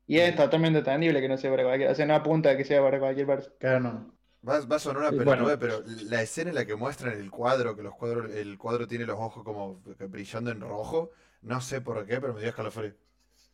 Y 0.06 0.18
es 0.20 0.36
totalmente 0.36 0.80
entendible 0.80 1.20
que 1.22 1.28
no 1.28 1.38
sea 1.38 1.50
para 1.50 1.64
cualquiera, 1.64 1.92
o 1.92 1.94
sea, 1.96 2.06
no 2.06 2.14
apunta 2.14 2.50
a 2.50 2.56
que 2.58 2.64
sea 2.66 2.82
para 2.82 2.98
cualquier 3.00 3.26
persona. 3.26 3.54
Claro, 3.58 3.80
no. 3.80 4.16
Va, 4.48 4.58
va 4.66 4.76
a 4.76 4.78
sonar 4.78 5.02
una 5.02 5.14
pelotudez, 5.16 5.58
bueno. 5.58 5.58
pero 5.58 5.82
la 6.08 6.22
escena 6.22 6.50
en 6.50 6.54
la 6.56 6.64
que 6.66 6.74
muestran 6.74 7.12
el 7.18 7.30
cuadro, 7.30 7.76
que 7.76 7.82
los 7.82 7.94
cuadros, 7.94 8.30
el 8.34 8.56
cuadro 8.58 8.86
tiene 8.86 9.04
los 9.06 9.18
ojos 9.18 9.44
como 9.44 9.82
brillando 10.08 10.50
en 10.50 10.60
rojo, 10.60 11.10
no 11.42 11.60
sé 11.60 11.80
por 11.82 12.06
qué, 12.06 12.20
pero 12.20 12.32
me 12.34 12.40
dio 12.40 12.48
escalofrío. 12.48 12.94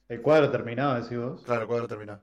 El 0.08 0.20
cuadro 0.20 0.50
terminado, 0.50 1.00
decís 1.00 1.16
vos. 1.16 1.42
Claro, 1.44 1.62
el 1.62 1.66
cuadro 1.68 1.88
terminado. 1.88 2.22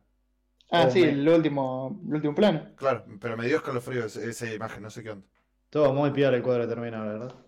Ah, 0.71 0.87
Oh, 0.87 0.91
sí, 0.91 1.01
me- 1.01 1.07
el 1.07 1.27
último, 1.29 2.01
el 2.07 2.15
último 2.15 2.35
plano. 2.35 2.67
Claro, 2.75 3.05
pero 3.21 3.35
me 3.37 3.47
dio 3.47 3.57
escalofrío 3.57 4.05
ese- 4.05 4.29
esa 4.29 4.53
imagen, 4.53 4.83
no 4.83 4.89
sé 4.91 5.01
qué 5.03 5.09
onda. 5.11 5.27
Todo 5.69 5.93
muy 5.93 6.11
piola 6.11 6.37
el 6.37 6.43
cuadro 6.43 6.67
terminado, 6.69 7.05
la 7.05 7.11
verdad. 7.11 7.45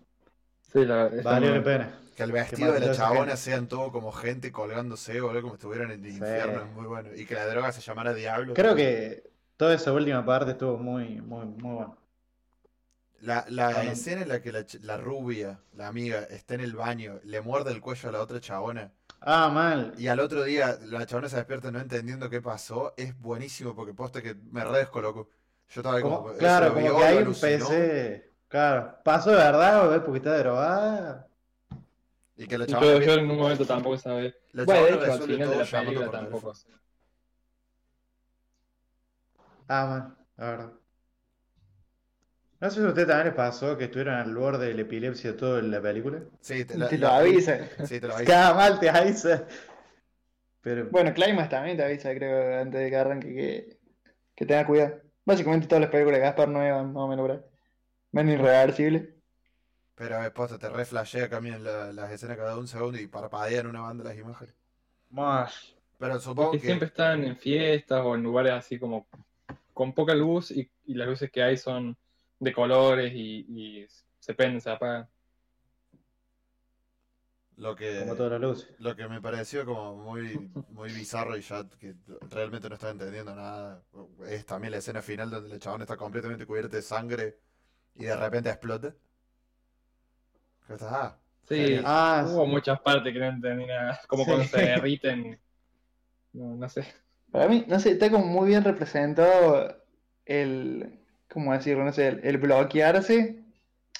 Sí, 0.72 0.84
la, 0.84 1.08
muy- 1.10 1.22
la 1.48 1.62
pena. 1.62 2.00
Que 2.16 2.22
el 2.22 2.32
vestido 2.32 2.72
de 2.72 2.80
la 2.80 2.92
chabona 2.94 3.36
sean 3.36 3.68
todo 3.68 3.92
como 3.92 4.10
gente 4.10 4.50
colgándose, 4.50 5.20
boludo, 5.20 5.42
como 5.42 5.52
si 5.54 5.58
estuvieran 5.58 5.90
en 5.90 6.02
el 6.04 6.10
Sí. 6.12 6.16
infierno, 6.18 6.62
es 6.62 6.70
muy 6.72 6.86
bueno. 6.86 7.10
Y 7.14 7.26
que 7.26 7.34
la 7.34 7.46
droga 7.46 7.72
se 7.72 7.82
llamara 7.82 8.14
Diablo. 8.14 8.54
Creo 8.54 8.68
también. 8.70 8.88
que 8.88 9.30
toda 9.58 9.74
esa 9.74 9.92
última 9.92 10.24
parte 10.24 10.52
estuvo 10.52 10.78
muy, 10.78 11.20
muy, 11.20 11.44
muy 11.44 11.74
buena. 11.74 11.94
La, 13.20 13.44
la 13.48 13.68
Ah, 13.68 13.84
escena 13.84 14.22
en 14.22 14.28
la 14.28 14.40
que 14.42 14.52
la, 14.52 14.64
la 14.82 14.96
rubia, 14.98 15.58
la 15.74 15.88
amiga, 15.88 16.20
está 16.24 16.54
en 16.54 16.60
el 16.60 16.74
baño, 16.74 17.18
le 17.24 17.40
muerde 17.40 17.72
el 17.72 17.80
cuello 17.80 18.08
a 18.10 18.12
la 18.12 18.20
otra 18.20 18.40
chabona, 18.40 18.92
Ah, 19.20 19.48
mal. 19.48 19.94
y 19.98 20.08
al 20.08 20.20
otro 20.20 20.44
día 20.44 20.78
la 20.84 21.04
chabona 21.06 21.28
se 21.28 21.36
despierta 21.36 21.70
no 21.70 21.80
entendiendo 21.80 22.28
qué 22.30 22.40
pasó, 22.42 22.92
es 22.96 23.18
buenísimo 23.18 23.74
porque 23.74 23.94
posta 23.94 24.20
que 24.22 24.34
me 24.52 24.62
re 24.64 24.78
descolocó. 24.78 25.28
Yo 25.70 25.80
estaba 25.80 25.96
ahí 25.96 26.02
como. 26.02 26.32
Claro, 26.34 26.74
como 26.74 26.80
vio, 26.86 26.96
que 26.98 27.04
ahí 27.04 27.16
alucinó, 27.18 27.52
empecé. 27.52 28.30
Claro, 28.48 28.96
pasó 29.04 29.30
de 29.30 29.36
verdad 29.36 29.88
o 29.88 29.94
es 29.94 30.00
porque 30.02 30.18
está 30.18 30.38
drogada. 30.38 31.28
Y 32.36 32.46
que 32.46 32.58
la 32.58 32.66
Yo, 32.66 32.80
chabona 32.80 33.04
yo 33.04 33.12
en 33.14 33.30
un 33.30 33.38
momento 33.38 33.64
tampoco 33.64 33.98
sabía. 33.98 34.32
La 34.52 34.64
Bueno, 34.64 34.82
de 34.84 34.92
hecho, 34.94 35.12
al 35.12 35.20
final 35.20 35.38
de 35.38 35.44
todo 35.46 35.58
la 35.58 35.64
película 35.66 36.06
por 36.06 36.12
tampoco. 36.12 36.52
Ah, 39.68 39.86
man, 39.86 40.16
la 40.36 40.50
verdad. 40.50 40.72
No 42.60 42.68
sé 42.70 42.80
si 42.80 42.86
a 42.86 42.88
usted 42.88 43.06
también 43.06 43.26
les 43.28 43.34
pasó 43.34 43.76
que 43.78 43.84
estuvieron 43.84 44.14
al 44.14 44.34
borde 44.34 44.66
de 44.68 44.74
la 44.74 44.82
epilepsia 44.82 45.36
todo 45.36 45.58
en 45.58 45.70
la 45.70 45.80
película. 45.80 46.20
Sí, 46.40 46.64
te, 46.64 46.76
Te 46.78 46.98
lo 46.98 47.08
la- 47.08 47.16
avisa. 47.16 47.58
Sí, 47.84 48.00
te 48.00 48.06
lo 48.06 48.14
avisa. 48.14 48.32
Cada 48.32 48.54
mal 48.54 48.78
te 48.80 48.88
avisa. 48.90 49.46
Pero 50.62 50.88
Bueno, 50.90 51.12
Climax 51.14 51.48
también 51.48 51.76
te 51.76 51.84
avisa, 51.84 52.14
creo, 52.14 52.60
antes 52.60 52.80
de 52.80 52.90
que 52.90 52.96
arranque 52.96 53.34
que, 53.34 53.78
que 54.34 54.46
tengas 54.46 54.66
cuidado. 54.66 55.00
Básicamente 55.24 55.66
todas 55.68 55.82
las 55.82 55.90
películas 55.90 56.18
de 56.20 56.24
Gaspar 56.26 56.48
nuevas, 56.48 56.86
más 56.86 56.96
o 56.96 57.08
menos, 57.08 57.28
¿verdad? 57.28 57.46
Menos 58.16 58.34
irreversible. 58.34 59.00
Pero 59.96 60.20
después 60.22 60.58
te 60.58 60.68
reflashea, 60.68 61.28
cambian 61.28 61.64
la- 61.64 61.92
las 61.92 62.10
escenas 62.12 62.36
cada 62.36 62.56
un 62.56 62.68
segundo 62.68 62.98
y 63.00 63.08
parpadean 63.08 63.66
una 63.66 63.80
banda 63.80 64.04
las 64.04 64.16
imágenes. 64.16 64.54
más. 65.10 65.74
Pero 65.98 66.18
supongo 66.20 66.52
Que 66.52 66.58
que. 66.58 66.66
siempre 66.66 66.88
están 66.88 67.24
en 67.24 67.36
fiestas 67.36 68.02
o 68.04 68.14
en 68.14 68.22
lugares 68.22 68.52
así 68.52 68.78
como 68.78 69.08
con 69.74 69.94
poca 69.94 70.14
luz 70.14 70.50
y, 70.50 70.70
y 70.86 70.94
las 70.94 71.08
luces 71.08 71.30
que 71.30 71.42
hay 71.42 71.56
son 71.56 71.96
de 72.40 72.52
colores 72.52 73.12
y, 73.14 73.46
y 73.82 73.86
se 74.20 74.34
prenden, 74.34 74.60
se 74.60 74.70
apagan. 74.70 75.08
Lo 77.56 77.74
que, 77.74 77.88
Como 78.00 78.14
todas 78.16 78.32
las 78.32 78.40
luces. 78.40 78.68
lo 78.78 78.94
que 78.96 79.08
me 79.08 79.20
pareció 79.22 79.64
como 79.64 79.96
muy, 79.96 80.52
muy 80.68 80.92
bizarro 80.92 81.36
y 81.36 81.40
ya 81.42 81.66
que 81.78 81.94
realmente 82.30 82.68
no 82.68 82.74
estaba 82.74 82.92
entendiendo 82.92 83.34
nada 83.34 83.82
es 84.28 84.44
también 84.46 84.72
la 84.72 84.78
escena 84.78 85.00
final 85.02 85.30
donde 85.30 85.54
el 85.54 85.60
chabón 85.60 85.80
está 85.82 85.96
completamente 85.96 86.44
cubierto 86.46 86.76
de 86.76 86.82
sangre 86.82 87.38
y 87.98 88.04
de 88.04 88.16
repente 88.16 88.50
explota. 88.50 88.94
Estás, 90.68 90.88
ah, 90.92 91.18
Sí. 91.48 91.80
Ah, 91.84 92.26
hubo 92.28 92.44
muchas 92.44 92.80
partes 92.80 93.12
que 93.12 93.18
no 93.20 93.26
entendí 93.26 93.66
nada. 93.66 94.00
Como 94.08 94.24
Sí. 94.24 94.30
cuando 94.30 94.46
se 94.48 94.56
derriten. 94.62 95.38
No, 96.32 96.56
no 96.56 96.68
sé. 96.68 96.84
Para 97.30 97.46
mí, 97.48 97.64
no 97.68 97.78
sé, 97.78 97.92
está 97.92 98.10
como 98.10 98.26
muy 98.26 98.48
bien 98.48 98.64
representado 98.64 99.76
el, 100.24 100.98
¿cómo 101.28 101.52
decirlo? 101.52 101.84
No 101.84 101.92
sé, 101.92 102.08
el, 102.08 102.20
el 102.24 102.38
bloquearse. 102.38 103.44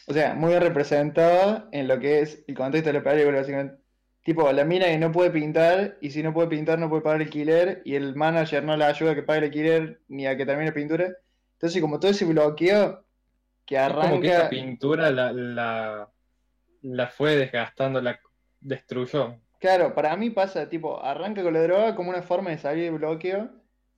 O 0.09 0.12
sea, 0.12 0.35
muy 0.35 0.50
bien 0.50 0.61
representado 0.62 1.68
en 1.72 1.87
lo 1.88 1.98
que 2.00 2.20
es 2.20 2.42
el 2.48 2.56
contexto 2.56 2.88
de 2.92 2.98
la 2.98 3.04
película, 3.04 3.38
básicamente. 3.38 3.76
Tipo, 4.24 4.50
la 4.52 4.64
mina 4.64 4.87
que 4.87 4.98
no 4.98 5.12
puede 5.12 5.30
pintar, 5.30 5.98
y 6.00 6.11
si 6.11 6.22
no 6.24 6.35
puede 6.35 6.48
pintar 6.48 6.80
no 6.80 6.88
puede 6.88 7.02
pagar 7.02 7.20
el 7.20 7.28
alquiler, 7.28 7.80
y 7.85 7.94
el 7.94 8.16
manager 8.16 8.64
no 8.64 8.76
la 8.76 8.88
ayuda 8.88 9.12
a 9.12 9.14
que 9.14 9.22
pague 9.22 9.38
el 9.38 9.44
alquiler 9.44 10.00
ni 10.09 10.26
a 10.26 10.37
que 10.37 10.44
termine 10.44 10.70
la 10.70 10.74
pintura. 10.74 11.12
Entonces, 11.54 11.80
como 11.80 12.00
todo 12.00 12.11
ese 12.11 12.24
bloqueo 12.24 13.04
que 13.66 13.76
Es 13.85 13.96
como 13.96 14.20
que 14.20 14.29
esa 14.29 14.46
arranca... 14.46 14.48
pintura 14.48 15.11
la, 15.11 15.33
la, 15.33 16.12
la 16.83 17.09
fue 17.09 17.37
desgastando, 17.37 18.00
la 18.00 18.20
destruyó. 18.61 19.40
Claro, 19.59 19.94
para 19.94 20.16
mí 20.16 20.31
pasa, 20.31 20.68
tipo, 20.68 21.02
arranca 21.02 21.42
con 21.42 21.52
la 21.55 21.62
droga 21.62 21.94
como 21.94 22.11
una 22.11 22.22
forma 22.22 22.50
de 22.50 22.59
salir 22.59 22.85
del 22.85 22.94
bloqueo 22.98 23.50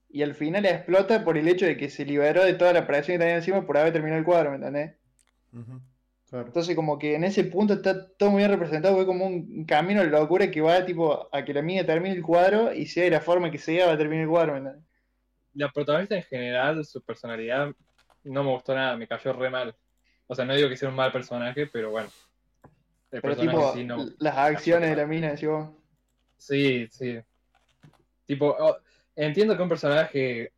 y 0.09 0.23
al 0.23 0.35
final 0.35 0.65
explota 0.67 1.25
por 1.25 1.37
el 1.39 1.49
hecho 1.49 1.67
de 1.67 1.77
que 1.77 1.91
se 1.91 2.05
liberó 2.05 2.45
de 2.45 2.55
toda 2.55 2.73
la 2.73 2.87
presión 2.87 3.17
que 3.17 3.21
tenía 3.21 3.37
encima 3.37 3.67
por 3.67 3.77
haber 3.79 3.93
terminado 3.93 4.19
el 4.21 4.25
cuadro, 4.25 4.51
¿me 4.51 4.57
entendés? 4.57 4.97
claro. 6.31 6.47
Entonces 6.47 6.75
como 6.77 6.99
que 6.99 7.15
en 7.15 7.25
ese 7.25 7.45
punto 7.45 7.75
está 7.75 8.09
todo 8.17 8.31
muy 8.31 8.39
bien 8.41 8.51
representado, 8.51 8.95
fue 8.97 9.07
como 9.07 9.27
un 9.27 9.65
camino 9.67 10.01
de 10.03 10.09
locura 10.09 10.51
que 10.51 10.61
va 10.61 10.85
tipo 10.87 11.29
a 11.33 11.45
que 11.45 11.55
la 11.55 11.63
mina 11.63 11.85
termine 11.87 12.15
el 12.17 12.23
cuadro 12.23 12.73
y 12.75 12.87
sea 12.87 13.05
de 13.05 13.11
la 13.11 13.21
forma 13.21 13.51
que 13.51 13.59
sea 13.59 13.87
va 13.87 13.93
a 13.95 13.99
terminar 13.99 14.25
el 14.25 14.31
cuadro, 14.31 14.53
¿me 14.53 14.59
entendés? 14.59 14.85
La 15.55 15.71
protagonista 15.71 16.17
en 16.17 16.23
general, 16.23 16.85
su 16.85 17.03
personalidad, 17.03 17.73
no 18.25 18.45
me 18.45 18.51
gustó 18.51 18.75
nada, 18.75 18.97
me 18.97 19.07
cayó 19.07 19.33
re 19.33 19.51
mal. 19.51 19.75
O 20.27 20.35
sea, 20.35 20.45
no 20.45 20.55
digo 20.55 20.69
que 20.69 20.77
sea 20.77 20.89
un 20.89 20.95
mal 20.95 21.11
personaje, 21.13 21.67
pero 21.67 21.91
bueno. 21.91 22.09
El 23.11 23.23
Pero 23.23 23.37
tipo, 23.37 23.73
sí 23.73 23.85
no. 23.85 24.07
las 24.19 24.37
acciones 24.37 24.91
de 24.91 24.97
la 24.97 25.07
mina, 25.07 25.35
vos. 25.43 25.71
Sí, 26.37 26.87
sí. 26.91 27.19
Tipo, 28.27 28.55
oh, 28.59 28.77
entiendo 29.17 29.57
que 29.57 29.63
un 29.63 29.69
personaje 29.69 30.53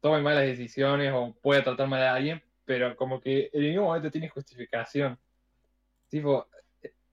tome 0.00 0.22
malas 0.22 0.44
decisiones 0.44 1.12
o 1.14 1.34
pueda 1.42 1.62
tratar 1.62 1.86
mal 1.86 2.02
a 2.02 2.14
alguien, 2.14 2.42
pero 2.64 2.96
como 2.96 3.20
que 3.20 3.50
en 3.52 3.62
ningún 3.62 3.84
momento 3.84 4.10
tiene 4.10 4.30
justificación. 4.30 5.18
Tipo, 6.08 6.48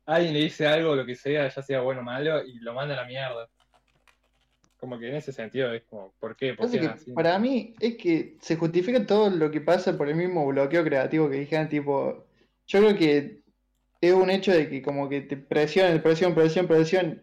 alguien 0.06 0.34
le 0.34 0.40
dice 0.40 0.66
algo, 0.68 0.96
lo 0.96 1.06
que 1.06 1.16
sea, 1.16 1.50
ya 1.50 1.62
sea 1.62 1.82
bueno 1.82 2.02
o 2.02 2.04
malo, 2.04 2.44
y 2.44 2.60
lo 2.60 2.74
manda 2.74 2.94
a 2.94 2.98
la 2.98 3.06
mierda. 3.06 3.50
Como 4.82 4.98
que 4.98 5.10
en 5.10 5.16
ese 5.16 5.32
sentido 5.32 5.72
es 5.72 5.84
como, 5.84 6.12
¿por 6.20 6.36
qué? 6.36 6.56
¿Por 6.56 6.66
Pasa 6.66 6.74
qué 6.74 6.80
que 6.80 6.88
así? 6.88 7.12
para 7.12 7.38
mí 7.38 7.76
es 7.80 7.98
que 7.98 8.36
se 8.42 8.56
justifica 8.56 9.06
todo 9.06 9.30
lo 9.30 9.52
que 9.52 9.62
pasa 9.62 9.96
por 9.96 10.10
el 10.10 10.16
mismo 10.16 10.44
bloqueo 10.48 10.84
creativo 10.84 11.30
que 11.30 11.38
dije, 11.38 11.64
tipo, 11.68 12.26
yo 12.66 12.80
creo 12.80 12.96
que 12.98 13.42
es 14.02 14.14
un 14.14 14.32
hecho 14.32 14.52
de 14.52 14.68
que 14.68 14.82
como 14.82 15.08
que 15.08 15.22
te 15.22 15.38
presionan, 15.38 16.02
presión, 16.02 16.34
presión, 16.34 16.68
presión, 16.68 17.22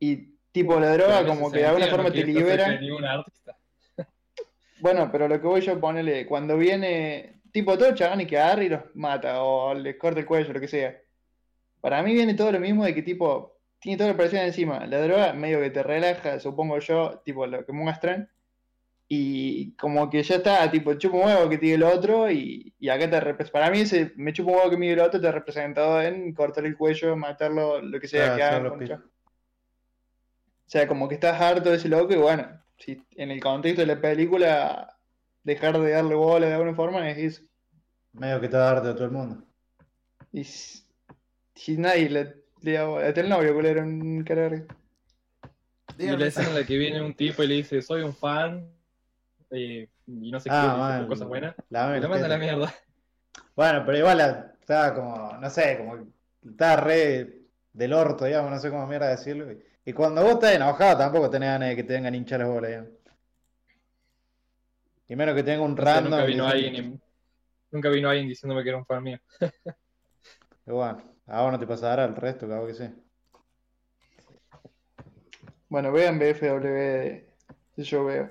y 0.00 0.30
tipo 0.50 0.80
la 0.80 0.94
droga 0.94 1.26
como 1.26 1.52
que 1.52 1.58
de 1.58 1.66
alguna 1.66 1.88
forma 1.88 2.10
te 2.10 2.24
libera. 2.24 2.80
Bueno, 4.80 5.10
pero 5.10 5.26
lo 5.26 5.40
que 5.40 5.46
voy 5.46 5.60
yo 5.60 5.72
a 5.72 5.80
ponerle, 5.80 6.24
cuando 6.24 6.56
viene, 6.56 7.40
tipo 7.50 7.76
todo 7.76 7.90
y 7.90 8.26
que 8.26 8.38
agarra 8.38 8.62
y 8.62 8.68
los 8.68 8.82
mata, 8.94 9.42
o 9.42 9.74
les 9.74 9.96
corta 9.96 10.20
el 10.20 10.26
cuello, 10.26 10.52
lo 10.52 10.60
que 10.60 10.68
sea. 10.68 10.96
Para 11.80 12.00
mí 12.04 12.14
viene 12.14 12.34
todo 12.34 12.52
lo 12.52 12.60
mismo 12.60 12.84
de 12.84 12.94
que 12.94 13.02
tipo, 13.02 13.57
tiene 13.88 13.96
toda 13.96 14.10
la 14.10 14.16
presión 14.18 14.42
encima. 14.42 14.84
La 14.86 15.00
droga 15.00 15.32
medio 15.32 15.62
que 15.62 15.70
te 15.70 15.82
relaja, 15.82 16.38
supongo 16.40 16.78
yo, 16.78 17.22
tipo 17.24 17.46
lo 17.46 17.64
que 17.64 17.72
muestran. 17.72 18.28
Y 19.08 19.72
como 19.76 20.10
que 20.10 20.22
ya 20.22 20.36
está, 20.36 20.70
tipo, 20.70 20.92
chupa 20.92 21.16
un 21.16 21.24
huevo 21.24 21.48
que 21.48 21.56
tiene 21.56 21.76
el 21.76 21.82
otro 21.84 22.30
y, 22.30 22.74
y 22.78 22.90
acá 22.90 23.08
te 23.08 23.18
representa. 23.18 23.58
Para 23.58 23.70
mí 23.70 23.80
ese 23.80 24.12
me 24.16 24.34
chupa 24.34 24.50
un 24.50 24.56
huevo 24.58 24.70
que 24.70 24.76
mide 24.76 24.92
el 24.92 25.00
otro 25.00 25.18
te 25.18 25.26
ha 25.26 25.32
representado 25.32 26.02
en 26.02 26.34
cortarle 26.34 26.68
el 26.68 26.76
cuello, 26.76 27.16
matarlo, 27.16 27.80
lo 27.80 27.98
que 27.98 28.08
sea 28.08 28.34
Ah, 28.34 28.36
que 28.36 28.42
chabón. 28.42 28.92
O 28.92 30.70
sea, 30.70 30.86
como 30.86 31.08
que 31.08 31.14
estás 31.14 31.40
harto 31.40 31.70
de 31.70 31.76
ese 31.76 31.88
loco 31.88 32.12
y 32.12 32.18
bueno, 32.18 32.46
si 32.76 33.02
en 33.16 33.30
el 33.30 33.40
contexto 33.40 33.80
de 33.80 33.86
la 33.86 33.98
película 33.98 34.98
dejar 35.44 35.80
de 35.80 35.92
darle 35.92 36.14
bola 36.14 36.46
de 36.46 36.52
alguna 36.52 36.74
forma 36.74 37.08
es 37.08 37.16
eso. 37.16 37.42
Medio 38.12 38.38
que 38.38 38.46
está 38.46 38.58
darte 38.58 38.88
a 38.88 38.94
todo 38.94 39.06
el 39.06 39.12
mundo. 39.12 39.42
Y 40.30 40.44
si, 40.44 40.82
si 41.54 41.78
nadie 41.78 42.10
le, 42.10 42.47
hasta 42.62 43.20
el 43.20 43.28
novio 43.28 43.54
culero 43.54 43.82
un 43.82 44.22
carácter. 44.24 44.66
Y 45.98 46.06
la 46.16 46.26
escena 46.26 46.48
en 46.48 46.54
la 46.54 46.64
que 46.64 46.76
viene 46.76 47.00
un 47.02 47.14
tipo 47.14 47.42
y 47.42 47.48
le 47.48 47.54
dice, 47.54 47.82
soy 47.82 48.02
un 48.02 48.14
fan, 48.14 48.70
y, 49.50 49.80
y 49.82 49.88
no 50.30 50.38
sé 50.38 50.48
qué, 50.50 50.54
Ah, 50.56 50.76
man. 50.78 51.08
cosas 51.08 51.26
buenas, 51.26 51.54
La 51.70 51.86
manda 51.86 52.28
la 52.28 52.38
mierda. 52.38 52.72
Bueno, 53.56 53.82
pero 53.84 53.98
igual 53.98 54.20
estaba 54.60 54.94
como, 54.94 55.32
no 55.38 55.50
sé, 55.50 55.78
como 55.78 56.06
estaba 56.48 56.76
re 56.76 57.42
del 57.72 57.92
orto, 57.92 58.24
digamos, 58.24 58.50
no 58.50 58.58
sé 58.58 58.70
cómo 58.70 58.86
mierda 58.86 59.08
decirlo. 59.08 59.50
Y, 59.52 59.58
y 59.86 59.92
cuando 59.92 60.22
vos 60.22 60.34
estás 60.34 60.54
enojado 60.54 60.98
tampoco 60.98 61.30
tenés 61.30 61.48
ganas 61.48 61.70
de 61.70 61.76
que 61.76 61.82
te 61.84 61.94
vengan 61.94 62.14
a 62.14 62.16
hinchar 62.16 62.40
las 62.40 62.48
bolas, 62.48 62.70
digamos. 62.70 62.90
Y 65.08 65.16
menos 65.16 65.34
que 65.34 65.42
tenga 65.42 65.62
un 65.62 65.76
random. 65.76 66.10
nunca 66.10 66.24
vino 66.26 66.44
diciendo- 66.44 66.68
alguien 66.68 67.02
nunca 67.70 67.88
vino 67.88 68.08
alguien 68.08 68.28
diciéndome 68.28 68.62
que 68.62 68.68
era 68.68 68.78
un 68.78 68.86
fan 68.86 69.02
mío. 69.02 69.18
Y 70.66 70.70
bueno, 70.70 71.02
ahora 71.28 71.52
no 71.52 71.58
te 71.58 71.66
pasará 71.66 72.04
el 72.04 72.16
resto, 72.16 72.48
cabrón 72.48 72.68
que 72.68 72.74
sí. 72.74 72.90
Bueno, 75.68 75.92
vean 75.92 76.18
BFW 76.18 76.60
de 76.60 77.28
yo 77.76 78.04
veo. 78.04 78.30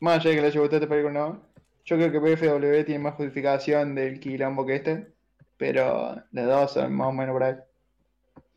Más 0.00 0.18
allá 0.18 0.30
de 0.30 0.36
que 0.36 0.42
le 0.42 0.46
haya 0.48 0.60
gustado 0.60 0.82
esta 0.82 0.88
película 0.88 1.12
no, 1.12 1.42
yo 1.84 1.96
creo 1.96 2.12
que 2.12 2.18
BFW 2.18 2.84
tiene 2.84 2.98
más 2.98 3.14
justificación 3.14 3.94
del 3.94 4.20
quilombo 4.20 4.64
que 4.64 4.76
este, 4.76 5.12
pero 5.56 6.22
las 6.32 6.46
dos 6.46 6.72
son 6.72 6.94
más 6.94 7.08
o 7.08 7.12
menos 7.12 7.32
por 7.32 7.42
ahí. 7.42 7.56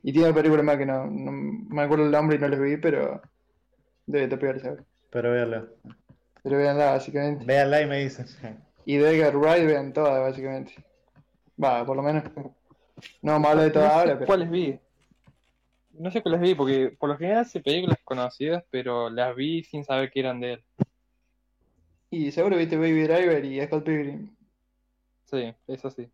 Y 0.04 0.14
tiene 0.14 0.34
películas 0.34 0.64
más 0.64 0.78
que 0.78 0.86
no, 0.86 1.06
no 1.06 1.32
me 1.32 1.82
acuerdo 1.82 2.06
el 2.06 2.12
nombre 2.12 2.38
y 2.38 2.40
no 2.40 2.48
les 2.48 2.60
vi, 2.60 2.78
pero 2.78 3.22
debe 4.06 4.26
estar 4.26 4.40
peor, 4.40 4.60
¿sabes? 4.62 4.80
Pero 5.10 5.32
véanlo. 5.32 5.68
Pero 6.44 6.58
veanla, 6.58 6.92
básicamente. 6.92 7.46
Véanla 7.46 7.82
y 7.82 7.86
me 7.88 8.00
dicen. 8.00 8.26
Y 8.86 8.98
de 8.98 9.18
Edgar 9.18 9.36
Wright 9.36 9.66
vean 9.66 9.92
todas, 9.92 10.22
básicamente. 10.22 10.74
Va, 11.62 11.86
por 11.86 11.98
lo 11.98 12.04
menos. 12.04 12.24
No 13.22 13.34
hablar 13.34 13.58
de 13.58 13.72
todas 13.72 13.88
No 13.88 13.94
sé 13.94 14.00
ahora, 14.00 14.14
pero. 14.16 14.26
cuáles 14.28 14.50
vi. 14.50 14.80
No 15.94 16.12
sé 16.12 16.22
cuáles 16.22 16.42
vi, 16.42 16.56
porque 16.56 16.96
por 17.00 17.10
lo 17.10 17.18
general 17.18 17.40
hace 17.42 17.60
películas 17.60 17.98
conocidas, 18.04 18.64
pero 18.70 19.10
las 19.10 19.36
vi 19.36 19.64
sin 19.64 19.84
saber 19.84 20.12
que 20.12 20.20
eran 20.20 20.40
de 20.40 20.54
él. 20.54 20.64
Y 22.12 22.32
seguro 22.32 22.56
viste 22.58 22.78
Baby 22.78 23.04
Driver 23.04 23.44
y 23.44 23.62
Scott 23.66 23.84
Pilgrim. 23.84 24.34
Sí, 25.26 25.54
eso 25.68 25.90
sí. 25.92 26.10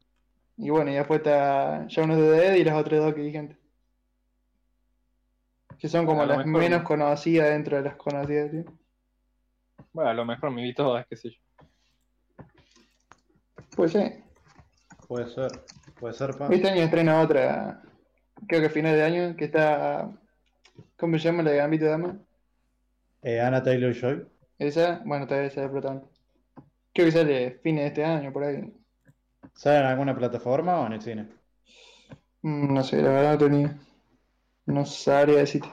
Y 0.58 0.70
bueno, 0.70 0.90
y 0.92 0.96
después 0.96 1.20
está 1.20 1.86
Shaun 1.88 2.12
of 2.12 2.18
the 2.18 2.24
Dead 2.30 2.56
y 2.56 2.64
las 2.64 2.76
otras 2.76 3.00
dos 3.02 3.14
que 3.14 3.22
dije 3.22 3.38
antes. 3.38 3.58
Que 5.78 5.90
son 5.90 6.06
como 6.06 6.26
las 6.26 6.46
mejor- 6.46 6.62
menos 6.62 6.84
conocidas 6.84 7.50
dentro 7.50 7.76
de 7.78 7.84
las 7.84 7.96
conocidas, 7.98 8.52
tío. 8.52 8.64
Bueno, 9.92 10.10
a 10.10 10.14
lo 10.14 10.26
mejor 10.26 10.50
me 10.52 10.64
vi 10.64 10.74
todas, 10.74 11.06
qué 11.08 11.16
sé 11.18 11.30
yo. 11.32 11.38
Pues 13.76 13.92
sí. 13.92 14.00
Puede 15.08 15.30
ser. 15.30 15.52
Puede 16.04 16.16
ser, 16.16 16.36
pa. 16.38 16.50
Este 16.52 16.68
año 16.70 16.82
estrena 16.82 17.22
otra, 17.22 17.82
creo 18.46 18.60
que 18.60 18.68
a 18.68 18.70
final 18.70 18.94
de 18.94 19.04
año, 19.04 19.38
que 19.38 19.46
está. 19.46 20.12
¿Cómo 20.98 21.18
se 21.18 21.24
llama 21.24 21.44
la 21.44 21.52
de 21.52 21.58
Gambito 21.60 21.86
de 21.86 21.92
Dama? 21.92 22.18
Eh, 23.22 23.40
Anna 23.40 23.64
Taylor 23.64 23.94
Joy. 23.94 24.28
Esa, 24.60 25.02
bueno, 25.06 25.26
todavía 25.26 25.48
esa 25.48 25.62
de 25.62 25.70
protagonista. 25.70 26.10
Creo 26.94 27.06
que 27.06 27.12
sale 27.14 27.52
fines 27.64 27.84
de 27.84 27.88
este 27.88 28.04
año, 28.04 28.34
por 28.34 28.44
ahí. 28.44 28.74
¿Sale 29.54 29.80
en 29.80 29.86
alguna 29.86 30.14
plataforma 30.14 30.82
o 30.82 30.88
en 30.88 30.94
el 30.94 31.02
cine? 31.02 31.30
Mm, 32.42 32.74
No 32.74 32.84
sé, 32.84 33.02
la 33.02 33.10
verdad 33.10 33.32
no 33.32 33.38
tenía. 33.38 33.78
No 34.66 34.86
sabría 34.86 35.38
decirte. 35.38 35.70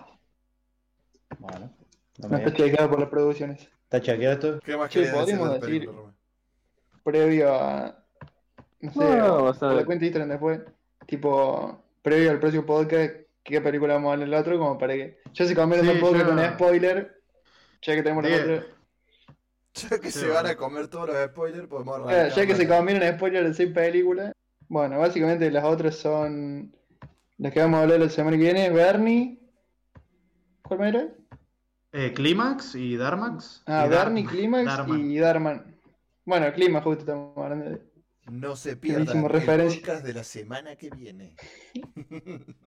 Bueno, 1.41 1.73
no 2.19 2.37
está 2.37 2.55
chequeado 2.55 2.89
por 2.89 3.01
las 3.01 3.09
producciones. 3.09 3.69
¿Está 3.83 4.01
chequeado 4.01 4.35
esto? 4.35 4.61
¿Qué 4.61 4.77
más 4.77 4.93
Sí, 4.93 5.01
querés 5.01 5.27
decir 5.27 5.61
película? 5.61 6.13
Previo 7.03 7.53
a. 7.53 7.97
No 8.81 8.93
sé, 8.93 8.99
No, 9.19 9.45
o 9.45 9.55
sea- 9.55 9.73
la 9.73 9.85
cuenta 9.85 10.05
Instagram 10.05 10.31
después. 10.31 10.61
Tipo, 11.07 11.83
previo 12.03 12.31
al 12.31 12.39
próximo 12.41 12.65
podcast, 12.65 13.13
qué 13.43 13.61
película 13.61 13.95
vamos 13.95 14.13
a 14.13 14.17
ver 14.17 14.27
el 14.29 14.35
otro, 14.35 14.59
como 14.59 14.79
para 14.79 14.95
que. 14.95 15.19
Ya 15.35 15.45
se 15.47 15.55
comieron 15.55 15.87
Sí, 15.87 15.93
un 15.93 16.01
podcast 16.01 16.27
con 16.27 16.45
spoiler. 16.55 17.21
Ya 17.83 17.95
que 17.95 18.03
tenemos 18.03 18.25
Sí. 18.27 18.31
nosotros. 18.33 18.65
Ya 19.75 19.99
que 20.01 20.11
Sí, 20.11 20.19
se 20.21 20.27
van 20.27 20.35
bueno. 20.43 20.49
a 20.51 20.57
comer 20.57 20.89
todos 20.89 21.09
los 21.09 21.17
spoilers, 21.27 21.67
podemos 21.69 21.95
arrancar. 21.97 22.31
ya 22.35 22.47
que 22.47 22.55
se 22.57 22.67
comieron 22.69 23.15
spoiler 23.17 23.45
de 23.47 23.55
seis 23.55 23.73
películas. 23.73 24.33
Bueno, 24.69 24.99
básicamente 24.99 25.51
las 25.51 25.65
otras 25.65 25.97
son. 25.97 26.75
Las 27.39 27.53
que 27.53 27.61
vamos 27.61 27.79
a 27.79 27.83
hablar 27.85 28.01
la 28.01 28.09
semana 28.09 28.37
que 28.37 28.43
viene: 28.43 28.71
Bernie. 28.71 29.39
¿Cuál 30.63 30.83
era? 30.85 31.09
Eh, 31.93 32.13
Clímax 32.15 32.75
y 32.77 32.97
Darmax. 32.97 33.63
Ah, 33.67 33.85
Y 33.87 33.89
Bernie, 33.91 34.23
Dar- 34.25 34.33
Climax 34.33 34.65
Darman. 34.67 35.11
y 35.11 35.19
Darman. 35.19 35.77
Bueno, 36.25 36.53
Climax, 36.53 36.85
justo 36.85 37.01
estamos 37.01 37.37
hablando 37.37 37.71
de. 37.71 37.90
No 38.31 38.55
se 38.57 38.77
pierdan 38.77 39.25
el 39.25 39.29
referencia. 39.29 39.81
podcast 39.81 40.05
de 40.05 40.15
la 40.15 40.25
semana 40.25 40.77
que 40.77 40.91
viene. 40.91 41.37